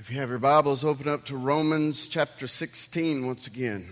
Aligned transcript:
If 0.00 0.12
you 0.12 0.20
have 0.20 0.30
your 0.30 0.38
Bibles, 0.38 0.84
open 0.84 1.08
up 1.08 1.24
to 1.24 1.36
Romans 1.36 2.06
chapter 2.06 2.46
16 2.46 3.26
once 3.26 3.48
again. 3.48 3.84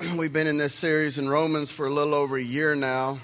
We've 0.16 0.32
been 0.32 0.46
in 0.46 0.56
this 0.56 0.74
series 0.74 1.18
in 1.18 1.28
Romans 1.28 1.70
for 1.70 1.86
a 1.86 1.92
little 1.92 2.14
over 2.14 2.38
a 2.38 2.42
year 2.42 2.74
now, 2.74 3.20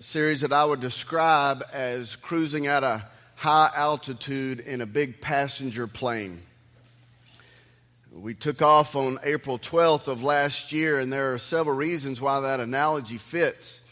a 0.00 0.02
series 0.02 0.40
that 0.40 0.52
I 0.54 0.64
would 0.64 0.80
describe 0.80 1.62
as 1.74 2.16
cruising 2.16 2.68
at 2.68 2.82
a 2.82 3.04
high 3.34 3.70
altitude 3.76 4.60
in 4.60 4.80
a 4.80 4.86
big 4.86 5.20
passenger 5.20 5.86
plane. 5.86 6.40
We 8.10 8.32
took 8.32 8.62
off 8.62 8.96
on 8.96 9.18
April 9.22 9.58
12th 9.58 10.06
of 10.08 10.22
last 10.22 10.72
year, 10.72 10.98
and 10.98 11.12
there 11.12 11.34
are 11.34 11.38
several 11.38 11.76
reasons 11.76 12.18
why 12.18 12.40
that 12.40 12.60
analogy 12.60 13.18
fits. 13.18 13.82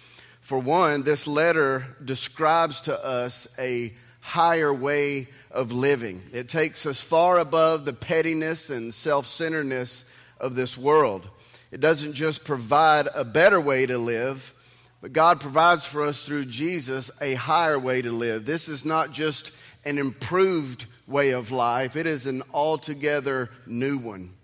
For 0.44 0.58
one, 0.58 1.04
this 1.04 1.26
letter 1.26 1.86
describes 2.04 2.82
to 2.82 3.02
us 3.02 3.48
a 3.58 3.94
higher 4.20 4.74
way 4.74 5.28
of 5.50 5.72
living. 5.72 6.22
It 6.34 6.50
takes 6.50 6.84
us 6.84 7.00
far 7.00 7.38
above 7.38 7.86
the 7.86 7.94
pettiness 7.94 8.68
and 8.68 8.92
self 8.92 9.26
centeredness 9.26 10.04
of 10.38 10.54
this 10.54 10.76
world. 10.76 11.26
It 11.70 11.80
doesn't 11.80 12.12
just 12.12 12.44
provide 12.44 13.08
a 13.14 13.24
better 13.24 13.58
way 13.58 13.86
to 13.86 13.96
live, 13.96 14.52
but 15.00 15.14
God 15.14 15.40
provides 15.40 15.86
for 15.86 16.04
us 16.04 16.26
through 16.26 16.44
Jesus 16.44 17.10
a 17.22 17.32
higher 17.32 17.78
way 17.78 18.02
to 18.02 18.12
live. 18.12 18.44
This 18.44 18.68
is 18.68 18.84
not 18.84 19.12
just 19.12 19.50
an 19.86 19.96
improved 19.96 20.84
way 21.06 21.30
of 21.30 21.52
life, 21.52 21.96
it 21.96 22.06
is 22.06 22.26
an 22.26 22.42
altogether 22.52 23.48
new 23.64 23.96
one. 23.96 24.34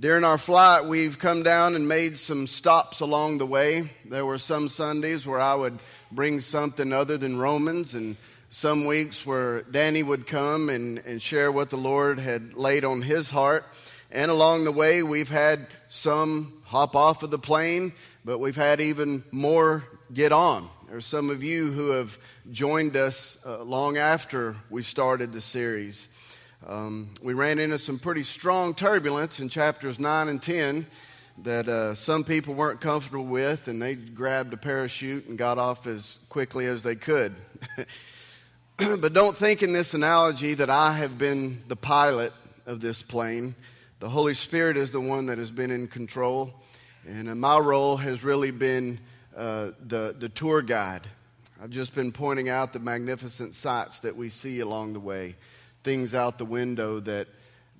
During 0.00 0.24
our 0.24 0.38
flight, 0.38 0.86
we've 0.86 1.18
come 1.18 1.42
down 1.42 1.76
and 1.76 1.86
made 1.86 2.18
some 2.18 2.46
stops 2.46 3.00
along 3.00 3.36
the 3.36 3.46
way. 3.46 3.90
There 4.06 4.24
were 4.24 4.38
some 4.38 4.70
Sundays 4.70 5.26
where 5.26 5.40
I 5.40 5.54
would 5.54 5.80
bring 6.10 6.40
something 6.40 6.94
other 6.94 7.18
than 7.18 7.36
Romans, 7.36 7.94
and 7.94 8.16
some 8.48 8.86
weeks 8.86 9.26
where 9.26 9.62
Danny 9.62 10.02
would 10.02 10.26
come 10.26 10.70
and, 10.70 10.98
and 11.00 11.20
share 11.20 11.52
what 11.52 11.68
the 11.68 11.76
Lord 11.76 12.18
had 12.18 12.54
laid 12.54 12.86
on 12.86 13.02
his 13.02 13.30
heart. 13.30 13.66
And 14.10 14.30
along 14.30 14.64
the 14.64 14.72
way, 14.72 15.02
we've 15.02 15.30
had 15.30 15.66
some 15.88 16.62
hop 16.64 16.96
off 16.96 17.22
of 17.22 17.30
the 17.30 17.38
plane, 17.38 17.92
but 18.24 18.38
we've 18.38 18.56
had 18.56 18.80
even 18.80 19.24
more 19.30 19.84
get 20.10 20.32
on. 20.32 20.70
There's 20.88 21.06
some 21.06 21.28
of 21.28 21.42
you 21.42 21.70
who 21.70 21.90
have 21.90 22.18
joined 22.50 22.96
us 22.96 23.38
uh, 23.44 23.62
long 23.62 23.98
after 23.98 24.56
we 24.70 24.82
started 24.82 25.32
the 25.32 25.40
series. 25.42 26.08
Um, 26.66 27.10
we 27.20 27.34
ran 27.34 27.58
into 27.58 27.76
some 27.76 27.98
pretty 27.98 28.22
strong 28.22 28.74
turbulence 28.74 29.40
in 29.40 29.48
chapters 29.48 29.98
9 29.98 30.28
and 30.28 30.40
10 30.40 30.86
that 31.38 31.68
uh, 31.68 31.94
some 31.96 32.22
people 32.22 32.54
weren't 32.54 32.80
comfortable 32.80 33.24
with, 33.24 33.66
and 33.66 33.82
they 33.82 33.96
grabbed 33.96 34.52
a 34.52 34.56
parachute 34.56 35.26
and 35.26 35.36
got 35.36 35.58
off 35.58 35.88
as 35.88 36.20
quickly 36.28 36.66
as 36.66 36.84
they 36.84 36.94
could. 36.94 37.34
but 38.76 39.12
don't 39.12 39.36
think 39.36 39.64
in 39.64 39.72
this 39.72 39.92
analogy 39.92 40.54
that 40.54 40.70
I 40.70 40.92
have 40.92 41.18
been 41.18 41.64
the 41.66 41.74
pilot 41.74 42.32
of 42.64 42.78
this 42.78 43.02
plane. 43.02 43.56
The 43.98 44.08
Holy 44.08 44.34
Spirit 44.34 44.76
is 44.76 44.92
the 44.92 45.00
one 45.00 45.26
that 45.26 45.38
has 45.38 45.50
been 45.50 45.72
in 45.72 45.88
control, 45.88 46.54
and 47.08 47.28
uh, 47.28 47.34
my 47.34 47.58
role 47.58 47.96
has 47.96 48.22
really 48.22 48.52
been 48.52 49.00
uh, 49.36 49.72
the, 49.84 50.14
the 50.16 50.28
tour 50.28 50.62
guide. 50.62 51.08
I've 51.60 51.70
just 51.70 51.92
been 51.92 52.12
pointing 52.12 52.48
out 52.48 52.72
the 52.72 52.78
magnificent 52.78 53.56
sights 53.56 54.00
that 54.00 54.16
we 54.16 54.28
see 54.28 54.60
along 54.60 54.92
the 54.92 55.00
way 55.00 55.34
things 55.82 56.14
out 56.14 56.38
the 56.38 56.44
window 56.44 57.00
that, 57.00 57.28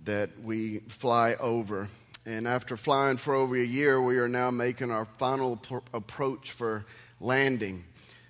that 0.04 0.30
we 0.42 0.78
fly 0.88 1.34
over. 1.34 1.88
And 2.24 2.46
after 2.46 2.76
flying 2.76 3.16
for 3.16 3.34
over 3.34 3.56
a 3.56 3.64
year, 3.64 4.00
we 4.00 4.18
are 4.18 4.28
now 4.28 4.50
making 4.50 4.90
our 4.90 5.06
final 5.18 5.60
approach 5.92 6.52
for 6.52 6.84
landing. 7.20 7.84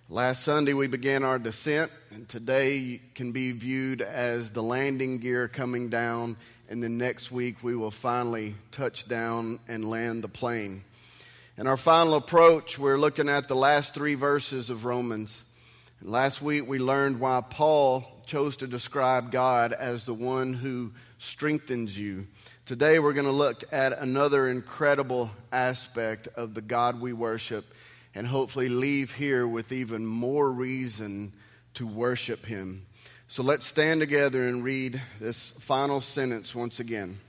Last 0.09 0.43
Sunday, 0.43 0.75
we 0.75 0.89
began 0.89 1.23
our 1.23 1.39
descent, 1.39 1.91
and 2.11 2.28
today 2.28 3.00
can 3.15 3.33
be 3.33 3.53
viewed 3.53 4.03
as 4.03 4.50
the 4.50 4.62
landing 4.62 5.19
gear 5.19 5.49
coming 5.49 5.89
down. 5.89 6.37
And 6.69 6.83
then 6.83 6.99
next 6.99 7.31
week, 7.31 7.62
we 7.62 7.77
will 7.77 7.91
finally 7.91 8.54
touch 8.72 9.09
down 9.09 9.59
and 9.69 9.89
land 9.89 10.25
the 10.25 10.28
plane. 10.28 10.84
In 11.56 11.66
our 11.66 11.77
final 11.77 12.15
approach, 12.15 12.78
we're 12.78 12.99
looking 12.99 13.28
at 13.28 13.49
the 13.49 13.56
last 13.56 13.94
three 13.94 14.15
verses 14.15 14.69
of 14.69 14.84
Romans. 14.84 15.44
Last 16.03 16.43
week, 16.43 16.66
we 16.66 16.78
learned 16.78 17.21
why 17.21 17.43
Paul 17.49 18.04
chose 18.32 18.56
to 18.56 18.66
describe 18.66 19.31
God 19.31 19.75
as 19.75 20.04
the 20.04 20.15
one 20.15 20.54
who 20.54 20.91
strengthens 21.19 21.98
you. 21.98 22.26
Today, 22.65 22.98
we're 22.98 23.12
going 23.12 23.26
to 23.26 23.31
look 23.31 23.62
at 23.70 23.98
another 23.98 24.48
incredible 24.48 25.31
aspect 25.53 26.28
of 26.28 26.54
the 26.54 26.62
God 26.62 26.98
we 26.98 27.12
worship 27.12 27.66
and 28.15 28.26
hopefully 28.26 28.71
leave 28.71 29.12
here 29.12 29.47
with 29.47 29.71
even 29.71 30.06
more 30.06 30.50
reason 30.50 31.34
to 31.75 31.87
worship 31.87 32.47
Him. 32.47 32.87
So 33.28 33.42
let's 33.42 33.66
stand 33.66 34.00
together 34.00 34.48
and 34.48 34.65
read 34.65 34.98
this 35.21 35.53
final 35.59 36.00
sentence 36.00 36.54
once 36.54 36.81
again. 36.81 37.21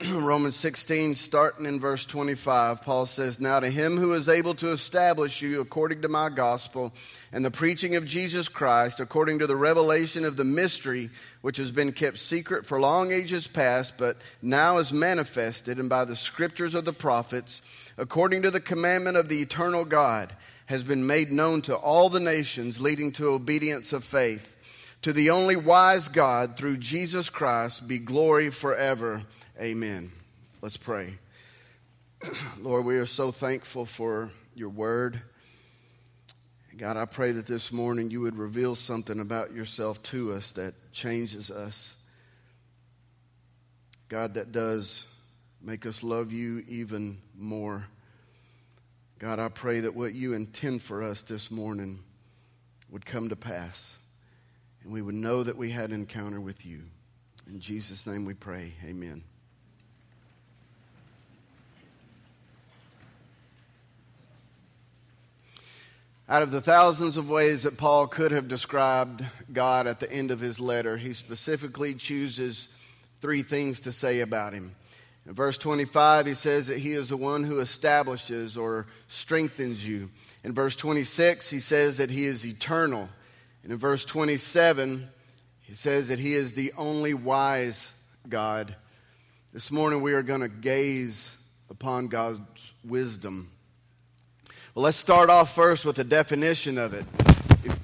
Romans 0.12 0.54
16, 0.54 1.16
starting 1.16 1.66
in 1.66 1.80
verse 1.80 2.06
25, 2.06 2.82
Paul 2.82 3.04
says, 3.04 3.40
Now 3.40 3.58
to 3.58 3.68
him 3.68 3.96
who 3.96 4.12
is 4.12 4.28
able 4.28 4.54
to 4.56 4.70
establish 4.70 5.42
you 5.42 5.60
according 5.60 6.02
to 6.02 6.08
my 6.08 6.28
gospel 6.28 6.94
and 7.32 7.44
the 7.44 7.50
preaching 7.50 7.96
of 7.96 8.04
Jesus 8.04 8.48
Christ, 8.48 9.00
according 9.00 9.40
to 9.40 9.48
the 9.48 9.56
revelation 9.56 10.24
of 10.24 10.36
the 10.36 10.44
mystery 10.44 11.10
which 11.40 11.56
has 11.56 11.72
been 11.72 11.90
kept 11.90 12.18
secret 12.18 12.64
for 12.64 12.78
long 12.78 13.10
ages 13.10 13.48
past, 13.48 13.94
but 13.98 14.18
now 14.40 14.78
is 14.78 14.92
manifested, 14.92 15.80
and 15.80 15.88
by 15.88 16.04
the 16.04 16.14
scriptures 16.14 16.74
of 16.74 16.84
the 16.84 16.92
prophets, 16.92 17.60
according 17.96 18.42
to 18.42 18.52
the 18.52 18.60
commandment 18.60 19.16
of 19.16 19.28
the 19.28 19.42
eternal 19.42 19.84
God, 19.84 20.32
has 20.66 20.84
been 20.84 21.08
made 21.08 21.32
known 21.32 21.60
to 21.62 21.74
all 21.74 22.08
the 22.08 22.20
nations, 22.20 22.80
leading 22.80 23.10
to 23.12 23.30
obedience 23.30 23.92
of 23.92 24.04
faith. 24.04 24.54
To 25.02 25.12
the 25.12 25.30
only 25.30 25.56
wise 25.56 26.08
God, 26.08 26.56
through 26.56 26.76
Jesus 26.76 27.30
Christ, 27.30 27.88
be 27.88 27.98
glory 27.98 28.50
forever. 28.50 29.22
Amen. 29.60 30.12
Let's 30.62 30.76
pray. 30.76 31.18
Lord, 32.60 32.84
we 32.84 32.96
are 32.98 33.06
so 33.06 33.32
thankful 33.32 33.86
for 33.86 34.30
your 34.54 34.68
word. 34.68 35.20
God, 36.76 36.96
I 36.96 37.06
pray 37.06 37.32
that 37.32 37.46
this 37.46 37.72
morning 37.72 38.12
you 38.12 38.20
would 38.20 38.38
reveal 38.38 38.76
something 38.76 39.18
about 39.18 39.52
yourself 39.52 40.00
to 40.04 40.32
us 40.34 40.52
that 40.52 40.74
changes 40.92 41.50
us. 41.50 41.96
God, 44.08 44.34
that 44.34 44.52
does 44.52 45.06
make 45.60 45.86
us 45.86 46.04
love 46.04 46.30
you 46.30 46.64
even 46.68 47.20
more. 47.36 47.84
God, 49.18 49.40
I 49.40 49.48
pray 49.48 49.80
that 49.80 49.96
what 49.96 50.14
you 50.14 50.34
intend 50.34 50.84
for 50.84 51.02
us 51.02 51.22
this 51.22 51.50
morning 51.50 51.98
would 52.90 53.04
come 53.04 53.28
to 53.30 53.36
pass 53.36 53.98
and 54.84 54.92
we 54.92 55.02
would 55.02 55.16
know 55.16 55.42
that 55.42 55.56
we 55.56 55.72
had 55.72 55.90
an 55.90 55.96
encounter 55.96 56.40
with 56.40 56.64
you. 56.64 56.82
In 57.48 57.58
Jesus' 57.58 58.06
name 58.06 58.24
we 58.24 58.34
pray. 58.34 58.74
Amen. 58.84 59.24
Out 66.30 66.42
of 66.42 66.50
the 66.50 66.60
thousands 66.60 67.16
of 67.16 67.30
ways 67.30 67.62
that 67.62 67.78
Paul 67.78 68.06
could 68.06 68.32
have 68.32 68.48
described 68.48 69.24
God 69.50 69.86
at 69.86 69.98
the 69.98 70.12
end 70.12 70.30
of 70.30 70.40
his 70.40 70.60
letter, 70.60 70.98
he 70.98 71.14
specifically 71.14 71.94
chooses 71.94 72.68
three 73.22 73.40
things 73.40 73.80
to 73.80 73.92
say 73.92 74.20
about 74.20 74.52
him. 74.52 74.76
In 75.26 75.32
verse 75.32 75.56
25, 75.56 76.26
he 76.26 76.34
says 76.34 76.66
that 76.66 76.80
he 76.80 76.92
is 76.92 77.08
the 77.08 77.16
one 77.16 77.44
who 77.44 77.60
establishes 77.60 78.58
or 78.58 78.88
strengthens 79.08 79.88
you. 79.88 80.10
In 80.44 80.52
verse 80.52 80.76
26, 80.76 81.48
he 81.48 81.60
says 81.60 81.96
that 81.96 82.10
he 82.10 82.26
is 82.26 82.46
eternal. 82.46 83.08
And 83.62 83.72
in 83.72 83.78
verse 83.78 84.04
27, 84.04 85.08
he 85.62 85.72
says 85.72 86.08
that 86.08 86.18
he 86.18 86.34
is 86.34 86.52
the 86.52 86.74
only 86.76 87.14
wise 87.14 87.94
God. 88.28 88.76
This 89.54 89.70
morning, 89.70 90.02
we 90.02 90.12
are 90.12 90.22
going 90.22 90.42
to 90.42 90.48
gaze 90.48 91.34
upon 91.70 92.08
God's 92.08 92.74
wisdom. 92.84 93.50
Well, 94.78 94.84
let's 94.84 94.96
start 94.96 95.28
off 95.28 95.56
first 95.56 95.84
with 95.84 95.98
a 95.98 96.04
definition 96.04 96.78
of 96.78 96.94
it. 96.94 97.04
If, 97.64 97.80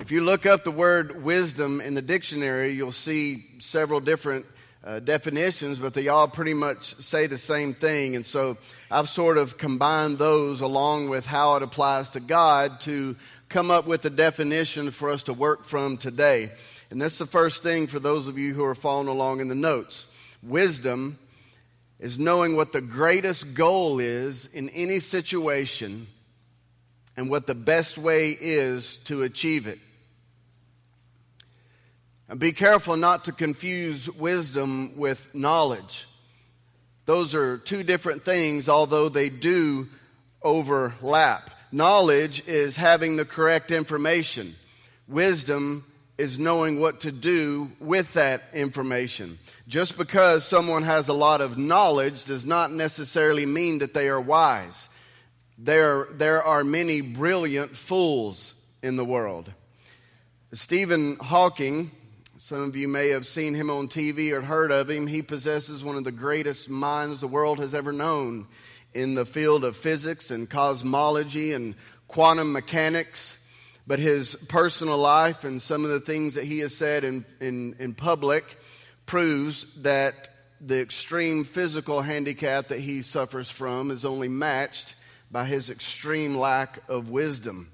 if 0.00 0.10
you 0.10 0.24
look 0.24 0.44
up 0.44 0.64
the 0.64 0.72
word 0.72 1.22
wisdom 1.22 1.80
in 1.80 1.94
the 1.94 2.02
dictionary, 2.02 2.72
you'll 2.72 2.90
see 2.90 3.44
several 3.58 4.00
different 4.00 4.44
uh, 4.82 4.98
definitions, 4.98 5.78
but 5.78 5.94
they 5.94 6.08
all 6.08 6.26
pretty 6.26 6.52
much 6.52 7.00
say 7.00 7.28
the 7.28 7.38
same 7.38 7.74
thing. 7.74 8.16
And 8.16 8.26
so 8.26 8.58
I've 8.90 9.08
sort 9.08 9.38
of 9.38 9.56
combined 9.56 10.18
those 10.18 10.60
along 10.60 11.08
with 11.08 11.24
how 11.24 11.54
it 11.54 11.62
applies 11.62 12.10
to 12.10 12.20
God 12.20 12.80
to 12.80 13.14
come 13.48 13.70
up 13.70 13.86
with 13.86 14.04
a 14.04 14.10
definition 14.10 14.90
for 14.90 15.12
us 15.12 15.22
to 15.22 15.32
work 15.32 15.64
from 15.64 15.96
today. 15.96 16.50
And 16.90 17.00
that's 17.00 17.18
the 17.18 17.24
first 17.26 17.62
thing 17.62 17.86
for 17.86 18.00
those 18.00 18.26
of 18.26 18.36
you 18.36 18.52
who 18.54 18.64
are 18.64 18.74
following 18.74 19.06
along 19.06 19.38
in 19.38 19.46
the 19.46 19.54
notes. 19.54 20.08
Wisdom 20.42 21.20
is 21.98 22.18
knowing 22.18 22.54
what 22.56 22.72
the 22.72 22.80
greatest 22.80 23.54
goal 23.54 23.98
is 23.98 24.46
in 24.46 24.68
any 24.70 25.00
situation 25.00 26.06
and 27.16 27.28
what 27.28 27.46
the 27.46 27.54
best 27.54 27.98
way 27.98 28.36
is 28.40 28.98
to 28.98 29.22
achieve 29.22 29.66
it. 29.66 29.80
And 32.28 32.38
be 32.38 32.52
careful 32.52 32.96
not 32.96 33.24
to 33.24 33.32
confuse 33.32 34.08
wisdom 34.10 34.96
with 34.96 35.34
knowledge. 35.34 36.06
Those 37.06 37.34
are 37.34 37.56
two 37.56 37.82
different 37.82 38.24
things, 38.24 38.68
although 38.68 39.08
they 39.08 39.30
do 39.30 39.88
overlap. 40.42 41.50
Knowledge 41.72 42.46
is 42.46 42.76
having 42.76 43.16
the 43.16 43.24
correct 43.24 43.70
information. 43.70 44.54
Wisdom 45.08 45.84
is 46.18 46.38
knowing 46.38 46.80
what 46.80 47.00
to 47.00 47.12
do 47.12 47.70
with 47.78 48.12
that 48.14 48.42
information. 48.52 49.38
Just 49.68 49.96
because 49.96 50.44
someone 50.44 50.82
has 50.82 51.08
a 51.08 51.12
lot 51.12 51.40
of 51.40 51.56
knowledge 51.56 52.24
does 52.24 52.44
not 52.44 52.72
necessarily 52.72 53.46
mean 53.46 53.78
that 53.78 53.94
they 53.94 54.08
are 54.08 54.20
wise. 54.20 54.88
There, 55.56 56.08
there 56.12 56.42
are 56.42 56.64
many 56.64 57.00
brilliant 57.00 57.76
fools 57.76 58.54
in 58.82 58.96
the 58.96 59.04
world. 59.04 59.52
Stephen 60.52 61.16
Hawking, 61.20 61.92
some 62.38 62.62
of 62.62 62.74
you 62.74 62.88
may 62.88 63.10
have 63.10 63.26
seen 63.26 63.54
him 63.54 63.70
on 63.70 63.88
TV 63.88 64.32
or 64.32 64.40
heard 64.40 64.72
of 64.72 64.90
him. 64.90 65.06
He 65.06 65.22
possesses 65.22 65.84
one 65.84 65.96
of 65.96 66.04
the 66.04 66.12
greatest 66.12 66.68
minds 66.68 67.20
the 67.20 67.28
world 67.28 67.58
has 67.58 67.74
ever 67.74 67.92
known 67.92 68.46
in 68.94 69.14
the 69.14 69.26
field 69.26 69.64
of 69.64 69.76
physics 69.76 70.30
and 70.30 70.48
cosmology 70.48 71.52
and 71.52 71.74
quantum 72.08 72.52
mechanics. 72.52 73.38
But 73.88 74.00
his 74.00 74.36
personal 74.48 74.98
life 74.98 75.44
and 75.44 75.62
some 75.62 75.82
of 75.82 75.90
the 75.90 75.98
things 75.98 76.34
that 76.34 76.44
he 76.44 76.58
has 76.58 76.76
said 76.76 77.04
in, 77.04 77.24
in, 77.40 77.74
in 77.78 77.94
public 77.94 78.44
proves 79.06 79.66
that 79.78 80.28
the 80.60 80.78
extreme 80.78 81.42
physical 81.44 82.02
handicap 82.02 82.68
that 82.68 82.80
he 82.80 83.00
suffers 83.00 83.50
from 83.50 83.90
is 83.90 84.04
only 84.04 84.28
matched 84.28 84.94
by 85.30 85.46
his 85.46 85.70
extreme 85.70 86.36
lack 86.36 86.80
of 86.86 87.08
wisdom. 87.08 87.72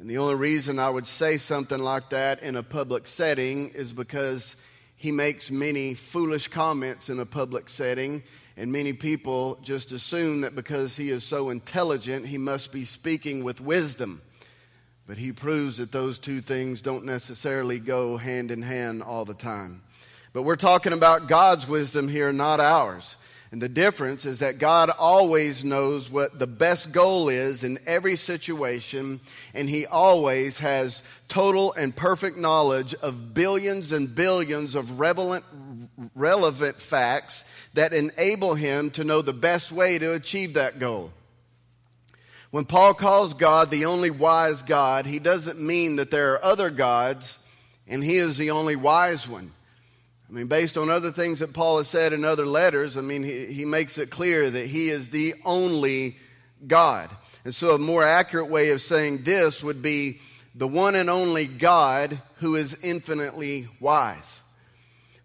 And 0.00 0.08
the 0.08 0.16
only 0.16 0.34
reason 0.34 0.78
I 0.78 0.88
would 0.88 1.06
say 1.06 1.36
something 1.36 1.78
like 1.78 2.08
that 2.08 2.42
in 2.42 2.56
a 2.56 2.62
public 2.62 3.06
setting 3.06 3.68
is 3.74 3.92
because 3.92 4.56
he 4.96 5.12
makes 5.12 5.50
many 5.50 5.92
foolish 5.92 6.48
comments 6.48 7.10
in 7.10 7.20
a 7.20 7.26
public 7.26 7.68
setting, 7.68 8.22
and 8.56 8.72
many 8.72 8.94
people 8.94 9.58
just 9.62 9.92
assume 9.92 10.40
that 10.40 10.54
because 10.54 10.96
he 10.96 11.10
is 11.10 11.22
so 11.22 11.50
intelligent, 11.50 12.28
he 12.28 12.38
must 12.38 12.72
be 12.72 12.86
speaking 12.86 13.44
with 13.44 13.60
wisdom. 13.60 14.22
But 15.06 15.18
he 15.18 15.32
proves 15.32 15.78
that 15.78 15.92
those 15.92 16.18
two 16.18 16.40
things 16.40 16.80
don't 16.80 17.04
necessarily 17.04 17.78
go 17.78 18.16
hand 18.16 18.50
in 18.50 18.62
hand 18.62 19.02
all 19.02 19.24
the 19.24 19.34
time. 19.34 19.82
But 20.32 20.42
we're 20.42 20.56
talking 20.56 20.92
about 20.92 21.28
God's 21.28 21.68
wisdom 21.68 22.08
here, 22.08 22.32
not 22.32 22.58
ours. 22.58 23.16
And 23.52 23.62
the 23.62 23.68
difference 23.68 24.24
is 24.24 24.40
that 24.40 24.58
God 24.58 24.90
always 24.98 25.62
knows 25.62 26.10
what 26.10 26.40
the 26.40 26.46
best 26.48 26.90
goal 26.90 27.28
is 27.28 27.62
in 27.62 27.78
every 27.86 28.16
situation, 28.16 29.20
and 29.54 29.70
He 29.70 29.86
always 29.86 30.58
has 30.58 31.04
total 31.28 31.72
and 31.74 31.94
perfect 31.94 32.36
knowledge 32.36 32.94
of 32.94 33.32
billions 33.32 33.92
and 33.92 34.12
billions 34.12 34.74
of 34.74 34.98
relevant, 34.98 35.44
relevant 36.16 36.80
facts 36.80 37.44
that 37.74 37.92
enable 37.92 38.56
Him 38.56 38.90
to 38.90 39.04
know 39.04 39.22
the 39.22 39.32
best 39.32 39.70
way 39.70 39.98
to 39.98 40.14
achieve 40.14 40.54
that 40.54 40.80
goal. 40.80 41.12
When 42.54 42.66
Paul 42.66 42.94
calls 42.94 43.34
God 43.34 43.68
the 43.68 43.86
only 43.86 44.10
wise 44.10 44.62
God, 44.62 45.06
he 45.06 45.18
doesn't 45.18 45.60
mean 45.60 45.96
that 45.96 46.12
there 46.12 46.34
are 46.34 46.44
other 46.44 46.70
gods 46.70 47.40
and 47.88 48.04
He 48.04 48.14
is 48.14 48.36
the 48.36 48.52
only 48.52 48.76
wise 48.76 49.26
one. 49.26 49.50
I 50.28 50.32
mean, 50.32 50.46
based 50.46 50.78
on 50.78 50.88
other 50.88 51.10
things 51.10 51.40
that 51.40 51.52
Paul 51.52 51.78
has 51.78 51.88
said 51.88 52.12
in 52.12 52.24
other 52.24 52.46
letters, 52.46 52.96
I 52.96 53.00
mean, 53.00 53.24
he, 53.24 53.46
he 53.46 53.64
makes 53.64 53.98
it 53.98 54.08
clear 54.08 54.48
that 54.48 54.68
he 54.68 54.88
is 54.88 55.10
the 55.10 55.34
only 55.44 56.16
God. 56.64 57.10
And 57.44 57.52
so, 57.52 57.74
a 57.74 57.78
more 57.78 58.04
accurate 58.04 58.48
way 58.48 58.70
of 58.70 58.80
saying 58.80 59.24
this 59.24 59.60
would 59.60 59.82
be 59.82 60.20
the 60.54 60.68
one 60.68 60.94
and 60.94 61.10
only 61.10 61.48
God 61.48 62.22
who 62.36 62.54
is 62.54 62.78
infinitely 62.84 63.66
wise. 63.80 64.44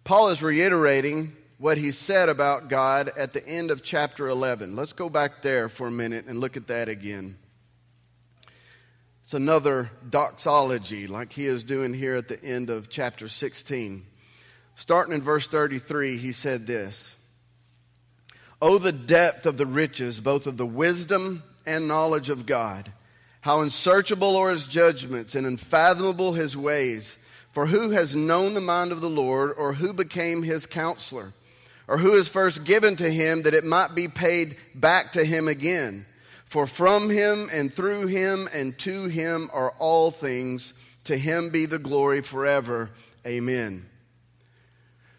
Paul 0.02 0.30
is 0.30 0.42
reiterating 0.42 1.36
what 1.60 1.76
he 1.76 1.92
said 1.92 2.30
about 2.30 2.70
God 2.70 3.10
at 3.18 3.34
the 3.34 3.46
end 3.46 3.70
of 3.70 3.82
chapter 3.82 4.26
11. 4.26 4.74
Let's 4.76 4.94
go 4.94 5.10
back 5.10 5.42
there 5.42 5.68
for 5.68 5.88
a 5.88 5.90
minute 5.90 6.24
and 6.26 6.40
look 6.40 6.56
at 6.56 6.68
that 6.68 6.88
again. 6.88 7.36
It's 9.22 9.34
another 9.34 9.90
doxology, 10.08 11.06
like 11.06 11.34
he 11.34 11.44
is 11.44 11.62
doing 11.62 11.92
here 11.92 12.14
at 12.14 12.28
the 12.28 12.42
end 12.42 12.70
of 12.70 12.88
chapter 12.88 13.28
16. 13.28 14.06
Starting 14.74 15.12
in 15.12 15.20
verse 15.20 15.46
33, 15.46 16.16
he 16.16 16.32
said 16.32 16.66
this 16.66 17.14
Oh, 18.62 18.78
the 18.78 18.90
depth 18.90 19.44
of 19.44 19.58
the 19.58 19.66
riches, 19.66 20.18
both 20.18 20.46
of 20.46 20.56
the 20.56 20.66
wisdom 20.66 21.42
and 21.66 21.86
knowledge 21.86 22.30
of 22.30 22.46
God! 22.46 22.90
How 23.42 23.60
unsearchable 23.60 24.34
are 24.34 24.50
his 24.50 24.66
judgments 24.66 25.34
and 25.34 25.46
unfathomable 25.46 26.32
his 26.32 26.56
ways! 26.56 27.18
For 27.52 27.66
who 27.66 27.90
has 27.90 28.16
known 28.16 28.54
the 28.54 28.62
mind 28.62 28.92
of 28.92 29.02
the 29.02 29.10
Lord, 29.10 29.52
or 29.58 29.74
who 29.74 29.92
became 29.92 30.42
his 30.42 30.64
counselor? 30.64 31.34
Or 31.90 31.98
who 31.98 32.12
is 32.12 32.28
first 32.28 32.62
given 32.62 32.94
to 32.96 33.10
him 33.10 33.42
that 33.42 33.52
it 33.52 33.64
might 33.64 33.96
be 33.96 34.06
paid 34.06 34.56
back 34.76 35.10
to 35.12 35.24
him 35.24 35.48
again? 35.48 36.06
For 36.44 36.64
from 36.64 37.10
him 37.10 37.50
and 37.52 37.74
through 37.74 38.06
him 38.06 38.48
and 38.52 38.78
to 38.78 39.06
him 39.06 39.50
are 39.52 39.72
all 39.80 40.12
things. 40.12 40.72
To 41.04 41.16
him 41.16 41.50
be 41.50 41.66
the 41.66 41.80
glory 41.80 42.20
forever. 42.20 42.90
Amen. 43.26 43.86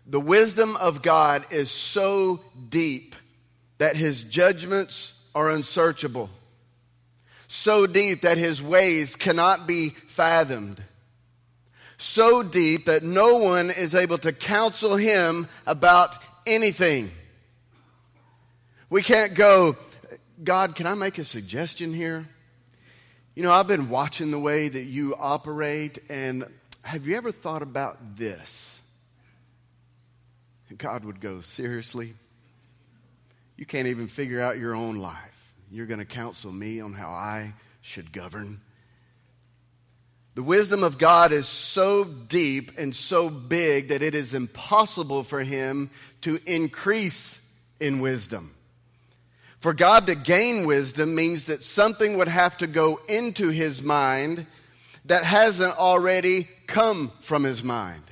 The 0.07 0.21
wisdom 0.21 0.77
of 0.77 1.01
God 1.01 1.45
is 1.51 1.69
so 1.69 2.39
deep 2.69 3.18
that 3.77 3.97
his 3.97 4.23
judgments 4.23 5.13
are 5.35 5.50
unsearchable, 5.50 6.29
so 7.50 7.85
deep 7.85 8.21
that 8.21 8.38
his 8.38 8.62
ways 8.62 9.18
cannot 9.18 9.68
be 9.68 9.89
fathomed, 9.89 10.81
so 11.97 12.44
deep 12.44 12.85
that 12.85 13.03
no 13.03 13.38
one 13.38 13.71
is 13.71 13.94
able 13.94 14.18
to 14.19 14.31
counsel 14.31 14.95
him 14.95 15.50
about 15.68 16.15
anything. 16.45 17.11
We 18.89 19.01
can't 19.01 19.35
go, 19.35 19.77
God, 20.43 20.75
can 20.75 20.88
I 20.88 20.95
make 20.95 21.17
a 21.17 21.23
suggestion 21.23 21.93
here? 21.93 22.27
You 23.35 23.43
know, 23.43 23.51
I've 23.51 23.67
been 23.67 23.89
watching 23.89 24.31
the 24.31 24.39
way 24.39 24.67
that 24.67 24.83
you 24.83 25.15
operate, 25.15 25.99
and 26.09 26.45
have 26.83 27.07
you 27.07 27.15
ever 27.15 27.31
thought 27.31 27.61
about 27.61 28.17
this? 28.17 28.81
God 30.77 31.05
would 31.05 31.19
go, 31.21 31.41
Seriously? 31.41 32.13
You 33.57 33.65
can't 33.65 33.87
even 33.87 34.07
figure 34.07 34.41
out 34.41 34.57
your 34.57 34.75
own 34.75 34.97
life. 34.97 35.53
You're 35.71 35.85
going 35.85 35.99
to 35.99 36.05
counsel 36.05 36.51
me 36.51 36.81
on 36.81 36.94
how 36.94 37.09
I 37.09 37.53
should 37.81 38.11
govern. 38.11 38.61
The 40.33 40.44
wisdom 40.44 40.83
of 40.83 40.98
God 40.98 41.33
is 41.33 41.48
so 41.48 42.06
deep 42.06 42.72
and 42.78 42.95
so 42.95 43.30
big 43.30 43.89
that 43.89 44.01
it 44.01 44.16
is 44.16 44.33
impossible 44.33 45.24
for 45.24 45.44
him 45.44 45.89
to 46.22 46.39
increase 46.45 47.42
in 47.80 48.00
wisdom. 48.00 48.56
For 49.59 49.73
God 49.73 50.07
to 50.07 50.16
gain 50.16 50.66
wisdom 50.66 51.16
means 51.16 51.45
that 51.45 51.64
something 51.64 52.18
would 52.18 52.30
have 52.30 52.57
to 52.57 52.68
go 52.68 53.00
into 53.09 53.50
his 53.50 53.81
mind 53.81 54.47
that 55.06 55.23
hasn't 55.23 55.78
already 55.78 56.47
come 56.66 57.11
from 57.21 57.44
his 57.44 57.61
mind. 57.61 58.04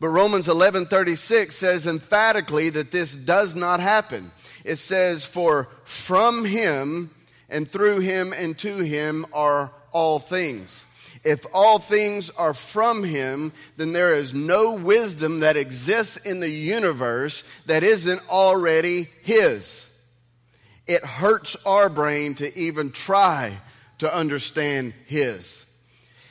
But 0.00 0.08
Romans 0.08 0.48
11:36 0.48 1.56
says 1.56 1.86
emphatically 1.86 2.68
that 2.70 2.90
this 2.90 3.14
does 3.14 3.54
not 3.54 3.80
happen. 3.80 4.32
It 4.64 4.76
says 4.76 5.24
for 5.24 5.68
from 5.84 6.44
him 6.44 7.10
and 7.48 7.70
through 7.70 8.00
him 8.00 8.32
and 8.32 8.58
to 8.58 8.78
him 8.78 9.24
are 9.32 9.70
all 9.92 10.18
things. 10.18 10.84
If 11.22 11.46
all 11.52 11.78
things 11.78 12.30
are 12.30 12.54
from 12.54 13.04
him, 13.04 13.52
then 13.76 13.92
there 13.92 14.14
is 14.14 14.34
no 14.34 14.72
wisdom 14.72 15.40
that 15.40 15.56
exists 15.56 16.16
in 16.16 16.40
the 16.40 16.50
universe 16.50 17.44
that 17.66 17.82
isn't 17.82 18.22
already 18.28 19.08
his. 19.22 19.90
It 20.86 21.04
hurts 21.04 21.56
our 21.64 21.88
brain 21.88 22.34
to 22.36 22.58
even 22.58 22.90
try 22.90 23.58
to 23.98 24.14
understand 24.14 24.92
his. 25.06 25.64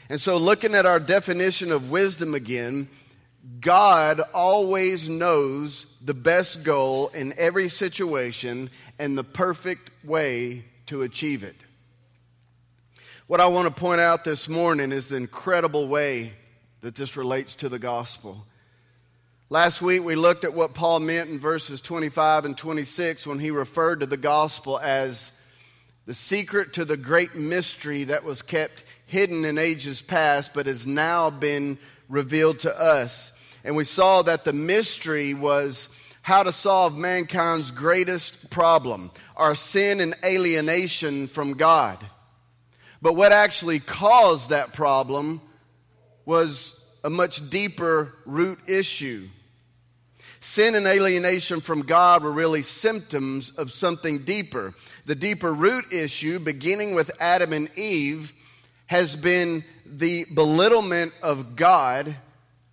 And 0.09 0.19
so, 0.19 0.37
looking 0.37 0.75
at 0.75 0.85
our 0.85 0.99
definition 0.99 1.71
of 1.71 1.89
wisdom 1.89 2.35
again, 2.35 2.89
God 3.59 4.21
always 4.33 5.09
knows 5.09 5.85
the 6.01 6.13
best 6.13 6.63
goal 6.63 7.07
in 7.09 7.33
every 7.37 7.69
situation 7.69 8.69
and 8.99 9.17
the 9.17 9.23
perfect 9.23 9.89
way 10.03 10.65
to 10.87 11.01
achieve 11.01 11.43
it. 11.43 11.62
What 13.27 13.39
I 13.39 13.47
want 13.47 13.73
to 13.73 13.81
point 13.81 14.01
out 14.01 14.25
this 14.25 14.49
morning 14.49 14.91
is 14.91 15.07
the 15.07 15.15
incredible 15.15 15.87
way 15.87 16.33
that 16.81 16.95
this 16.95 17.15
relates 17.15 17.55
to 17.55 17.69
the 17.69 17.79
gospel. 17.79 18.45
Last 19.49 19.81
week 19.81 20.03
we 20.03 20.15
looked 20.15 20.43
at 20.43 20.53
what 20.53 20.73
Paul 20.73 20.99
meant 20.99 21.29
in 21.29 21.39
verses 21.39 21.79
25 21.79 22.43
and 22.43 22.57
26 22.57 23.25
when 23.25 23.39
he 23.39 23.49
referred 23.49 24.01
to 24.01 24.05
the 24.05 24.17
gospel 24.17 24.77
as 24.77 25.31
the 26.05 26.13
secret 26.13 26.73
to 26.73 26.83
the 26.83 26.97
great 26.97 27.33
mystery 27.33 28.03
that 28.03 28.25
was 28.25 28.41
kept 28.41 28.83
hidden 29.05 29.45
in 29.45 29.57
ages 29.57 30.01
past 30.01 30.53
but 30.53 30.65
has 30.65 30.85
now 30.85 31.29
been 31.29 31.77
revealed 32.09 32.59
to 32.59 32.77
us. 32.77 33.31
And 33.63 33.77
we 33.77 33.85
saw 33.85 34.21
that 34.23 34.43
the 34.43 34.51
mystery 34.51 35.33
was 35.33 35.87
how 36.23 36.43
to 36.43 36.51
solve 36.51 36.97
mankind's 36.97 37.71
greatest 37.71 38.49
problem 38.49 39.11
our 39.37 39.55
sin 39.55 40.01
and 40.01 40.13
alienation 40.25 41.27
from 41.27 41.53
God. 41.53 42.05
But 43.03 43.17
what 43.17 43.33
actually 43.33 43.81
caused 43.81 44.51
that 44.51 44.71
problem 44.71 45.41
was 46.23 46.73
a 47.03 47.09
much 47.09 47.49
deeper 47.49 48.15
root 48.25 48.59
issue. 48.65 49.27
sin 50.39 50.75
and 50.75 50.87
alienation 50.87 51.61
from 51.61 51.81
God 51.81 52.23
were 52.23 52.31
really 52.31 52.61
symptoms 52.61 53.51
of 53.51 53.71
something 53.71 54.19
deeper. 54.19 54.73
The 55.05 55.15
deeper 55.15 55.53
root 55.53 55.91
issue, 55.91 56.39
beginning 56.39 56.95
with 56.95 57.11
Adam 57.19 57.51
and 57.51 57.69
Eve, 57.77 58.33
has 58.87 59.15
been 59.15 59.65
the 59.85 60.25
belittlement 60.33 61.13
of 61.21 61.55
God 61.57 62.15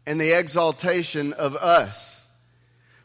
and 0.06 0.20
the 0.20 0.38
exaltation 0.38 1.32
of 1.32 1.56
us. 1.56 2.28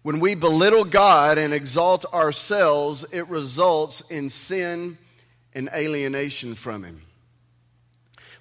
When 0.04 0.20
we 0.20 0.36
belittle 0.36 0.84
God 0.84 1.40
and 1.40 1.54
exalt 1.54 2.06
ourselves, 2.14 3.04
it 3.12 3.28
results 3.30 4.02
in 4.10 4.30
sin 4.30 5.00
and 5.54 5.70
alienation 5.74 6.54
from 6.54 6.84
Him. 6.84 7.02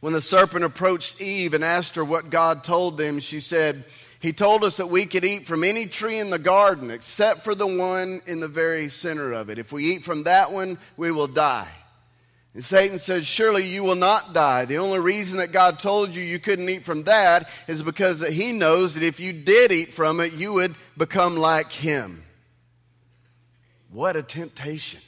When 0.04 0.12
the 0.12 0.20
serpent 0.20 0.66
approached 0.66 1.18
Eve 1.18 1.54
and 1.54 1.64
asked 1.64 1.94
her 1.94 2.04
what 2.04 2.28
God 2.28 2.62
told 2.62 2.98
them, 2.98 3.20
she 3.20 3.40
said, 3.40 3.84
He 4.20 4.34
told 4.34 4.62
us 4.62 4.76
that 4.76 4.90
we 4.90 5.06
could 5.06 5.24
eat 5.24 5.46
from 5.46 5.64
any 5.64 5.86
tree 5.86 6.18
in 6.18 6.28
the 6.28 6.38
garden 6.38 6.90
except 6.90 7.42
for 7.42 7.54
the 7.54 7.66
one 7.66 8.20
in 8.26 8.40
the 8.40 8.46
very 8.46 8.90
center 8.90 9.32
of 9.32 9.48
it. 9.48 9.58
If 9.58 9.72
we 9.72 9.94
eat 9.94 10.04
from 10.04 10.24
that 10.24 10.52
one, 10.52 10.76
we 10.98 11.10
will 11.10 11.26
die. 11.26 11.70
And 12.52 12.62
Satan 12.62 12.98
said, 12.98 13.24
Surely 13.24 13.66
you 13.66 13.82
will 13.82 13.94
not 13.94 14.34
die. 14.34 14.66
The 14.66 14.76
only 14.76 15.00
reason 15.00 15.38
that 15.38 15.52
God 15.52 15.78
told 15.78 16.10
you 16.10 16.22
you 16.22 16.38
couldn't 16.38 16.68
eat 16.68 16.84
from 16.84 17.04
that 17.04 17.48
is 17.66 17.82
because 17.82 18.20
that 18.20 18.34
he 18.34 18.52
knows 18.52 18.92
that 18.92 19.02
if 19.02 19.20
you 19.20 19.32
did 19.32 19.72
eat 19.72 19.94
from 19.94 20.20
it, 20.20 20.34
you 20.34 20.52
would 20.52 20.74
become 20.98 21.38
like 21.38 21.72
him. 21.72 22.24
What 23.90 24.16
a 24.16 24.22
temptation. 24.22 25.00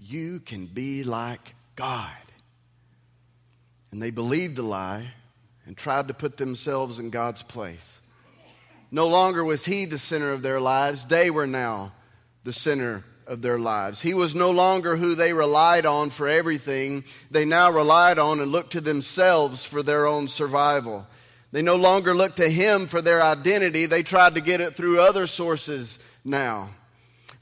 You 0.00 0.40
can 0.40 0.64
be 0.64 1.04
like 1.04 1.54
God. 1.76 2.23
And 3.94 4.02
they 4.02 4.10
believed 4.10 4.56
the 4.56 4.64
lie 4.64 5.06
and 5.66 5.76
tried 5.76 6.08
to 6.08 6.14
put 6.14 6.36
themselves 6.36 6.98
in 6.98 7.10
God's 7.10 7.44
place. 7.44 8.00
No 8.90 9.06
longer 9.06 9.44
was 9.44 9.66
He 9.66 9.84
the 9.84 10.00
center 10.00 10.32
of 10.32 10.42
their 10.42 10.60
lives, 10.60 11.04
they 11.04 11.30
were 11.30 11.46
now 11.46 11.92
the 12.42 12.52
center 12.52 13.04
of 13.28 13.40
their 13.40 13.56
lives. 13.56 14.00
He 14.00 14.12
was 14.12 14.34
no 14.34 14.50
longer 14.50 14.96
who 14.96 15.14
they 15.14 15.32
relied 15.32 15.86
on 15.86 16.10
for 16.10 16.26
everything. 16.26 17.04
They 17.30 17.44
now 17.44 17.70
relied 17.70 18.18
on 18.18 18.40
and 18.40 18.50
looked 18.50 18.72
to 18.72 18.80
themselves 18.80 19.64
for 19.64 19.80
their 19.80 20.08
own 20.08 20.26
survival. 20.26 21.06
They 21.52 21.62
no 21.62 21.76
longer 21.76 22.16
looked 22.16 22.38
to 22.38 22.50
Him 22.50 22.88
for 22.88 23.00
their 23.00 23.22
identity. 23.22 23.86
They 23.86 24.02
tried 24.02 24.34
to 24.34 24.40
get 24.40 24.60
it 24.60 24.74
through 24.74 25.02
other 25.02 25.28
sources 25.28 26.00
now. 26.24 26.70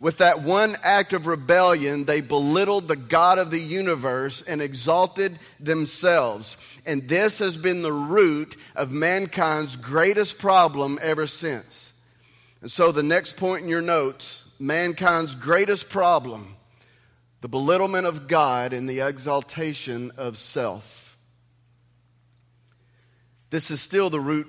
With 0.02 0.18
that 0.18 0.42
one 0.42 0.76
act 0.82 1.12
of 1.12 1.28
rebellion, 1.28 2.06
they 2.06 2.20
belittled 2.20 2.88
the 2.88 2.96
God 2.96 3.38
of 3.38 3.52
the 3.52 3.60
universe 3.60 4.42
and 4.42 4.60
exalted 4.60 5.38
themselves. 5.60 6.56
And 6.84 7.08
this 7.08 7.38
has 7.38 7.56
been 7.56 7.82
the 7.82 7.92
root 7.92 8.56
of 8.74 8.90
mankind's 8.90 9.76
greatest 9.76 10.40
problem 10.40 10.98
ever 11.00 11.28
since. 11.28 11.92
And 12.62 12.68
so, 12.68 12.90
the 12.90 13.04
next 13.04 13.36
point 13.36 13.62
in 13.62 13.68
your 13.68 13.80
notes 13.80 14.50
mankind's 14.58 15.36
greatest 15.36 15.88
problem 15.88 16.56
the 17.40 17.48
belittlement 17.48 18.06
of 18.06 18.26
God 18.26 18.72
and 18.72 18.90
the 18.90 19.00
exaltation 19.02 20.10
of 20.16 20.36
self. 20.36 21.16
This 23.50 23.70
is 23.70 23.80
still 23.80 24.10
the 24.10 24.18
root 24.18 24.48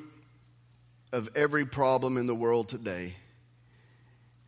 of 1.12 1.30
every 1.36 1.68
problem 1.68 2.18
in 2.18 2.26
the 2.26 2.36
world 2.36 2.70
today. 2.70 3.18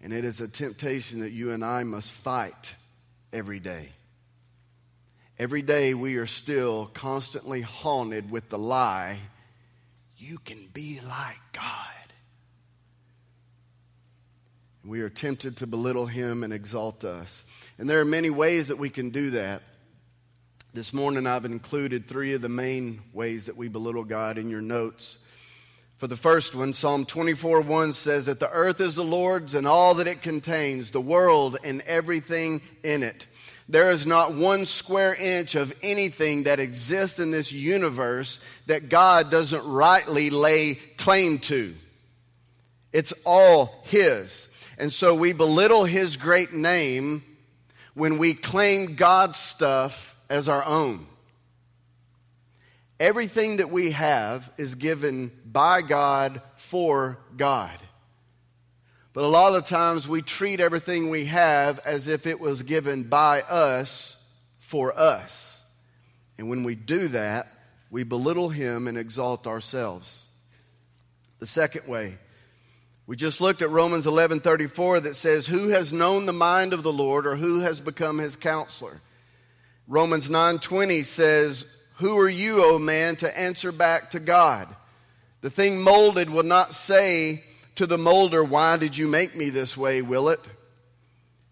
And 0.05 0.13
it 0.13 0.23
is 0.23 0.39
a 0.39 0.47
temptation 0.47 1.21
that 1.21 1.31
you 1.31 1.49
and 1.49 1.65
I 1.65 1.83
must 1.83 2.11
fight 2.11 2.75
every 3.33 3.59
day. 3.59 3.89
Every 5.39 5.63
day 5.63 5.95
we 5.95 6.17
are 6.17 6.27
still 6.27 6.91
constantly 6.93 7.61
haunted 7.61 8.29
with 8.29 8.49
the 8.49 8.59
lie 8.59 9.17
you 10.15 10.37
can 10.37 10.67
be 10.71 10.99
like 11.01 11.39
God. 11.53 11.63
We 14.85 15.01
are 15.01 15.09
tempted 15.09 15.57
to 15.57 15.65
belittle 15.65 16.05
him 16.05 16.43
and 16.43 16.53
exalt 16.53 17.03
us. 17.03 17.43
And 17.79 17.89
there 17.89 17.99
are 17.99 18.05
many 18.05 18.29
ways 18.29 18.67
that 18.67 18.77
we 18.77 18.91
can 18.91 19.09
do 19.09 19.31
that. 19.31 19.63
This 20.71 20.93
morning 20.93 21.25
I've 21.25 21.45
included 21.45 22.05
three 22.05 22.35
of 22.35 22.43
the 22.43 22.47
main 22.47 23.01
ways 23.11 23.47
that 23.47 23.57
we 23.57 23.69
belittle 23.69 24.03
God 24.03 24.37
in 24.37 24.51
your 24.51 24.61
notes. 24.61 25.17
For 25.97 26.07
the 26.07 26.17
first 26.17 26.53
one, 26.53 26.73
Psalm 26.73 27.05
24 27.05 27.61
1 27.61 27.93
says 27.93 28.25
that 28.25 28.39
the 28.39 28.51
earth 28.51 28.81
is 28.81 28.95
the 28.95 29.03
Lord's 29.03 29.55
and 29.55 29.65
all 29.65 29.93
that 29.95 30.07
it 30.07 30.21
contains, 30.21 30.91
the 30.91 30.99
world 30.99 31.57
and 31.63 31.81
everything 31.81 32.61
in 32.83 33.01
it. 33.01 33.27
There 33.69 33.91
is 33.91 34.05
not 34.05 34.33
one 34.33 34.65
square 34.65 35.15
inch 35.15 35.55
of 35.55 35.73
anything 35.81 36.43
that 36.43 36.59
exists 36.59 37.17
in 37.17 37.31
this 37.31 37.51
universe 37.51 38.39
that 38.67 38.89
God 38.89 39.31
doesn't 39.31 39.65
rightly 39.65 40.29
lay 40.29 40.75
claim 40.97 41.39
to. 41.39 41.73
It's 42.91 43.13
all 43.25 43.81
His. 43.85 44.49
And 44.77 44.91
so 44.91 45.15
we 45.15 45.33
belittle 45.33 45.85
His 45.85 46.17
great 46.17 46.53
name 46.53 47.23
when 47.93 48.17
we 48.17 48.33
claim 48.33 48.95
God's 48.95 49.39
stuff 49.39 50.15
as 50.29 50.49
our 50.49 50.63
own. 50.65 51.07
Everything 52.99 53.57
that 53.57 53.69
we 53.69 53.91
have 53.91 54.51
is 54.57 54.75
given 54.75 55.31
by 55.45 55.81
God 55.81 56.41
for 56.55 57.17
God. 57.35 57.77
But 59.11 59.23
a 59.23 59.27
lot 59.27 59.55
of 59.55 59.65
times 59.65 60.07
we 60.07 60.21
treat 60.21 60.59
everything 60.59 61.09
we 61.09 61.25
have 61.25 61.79
as 61.79 62.07
if 62.07 62.25
it 62.25 62.39
was 62.39 62.63
given 62.63 63.03
by 63.03 63.41
us 63.41 64.17
for 64.59 64.97
us. 64.97 65.63
And 66.37 66.49
when 66.49 66.63
we 66.63 66.75
do 66.75 67.07
that, 67.09 67.47
we 67.89 68.03
belittle 68.03 68.49
Him 68.49 68.87
and 68.87 68.97
exalt 68.97 69.47
ourselves. 69.47 70.25
The 71.39 71.45
second 71.45 71.87
way, 71.87 72.17
we 73.07 73.15
just 73.15 73.39
looked 73.39 73.61
at 73.61 73.69
Romans 73.69 74.05
11:34 74.05 75.01
that 75.01 75.15
says, 75.15 75.47
"Who 75.47 75.69
has 75.69 75.93
known 75.93 76.25
the 76.25 76.33
mind 76.33 76.73
of 76.73 76.83
the 76.83 76.93
Lord 76.93 77.27
or 77.27 77.35
who 77.35 77.59
has 77.59 77.79
become 77.79 78.17
his 78.17 78.35
counselor?" 78.35 79.01
Romans 79.87 80.29
9:20 80.29 81.03
says, 81.03 81.65
who 81.95 82.17
are 82.17 82.29
you, 82.29 82.63
O 82.63 82.79
man, 82.79 83.15
to 83.17 83.37
answer 83.37 83.71
back 83.71 84.11
to 84.11 84.19
God? 84.19 84.73
The 85.41 85.49
thing 85.49 85.81
molded 85.81 86.29
will 86.29 86.43
not 86.43 86.73
say 86.73 87.43
to 87.75 87.85
the 87.85 87.97
molder, 87.97 88.43
Why 88.43 88.77
did 88.77 88.97
you 88.97 89.07
make 89.07 89.35
me 89.35 89.49
this 89.49 89.77
way, 89.77 90.01
will 90.01 90.29
it? 90.29 90.41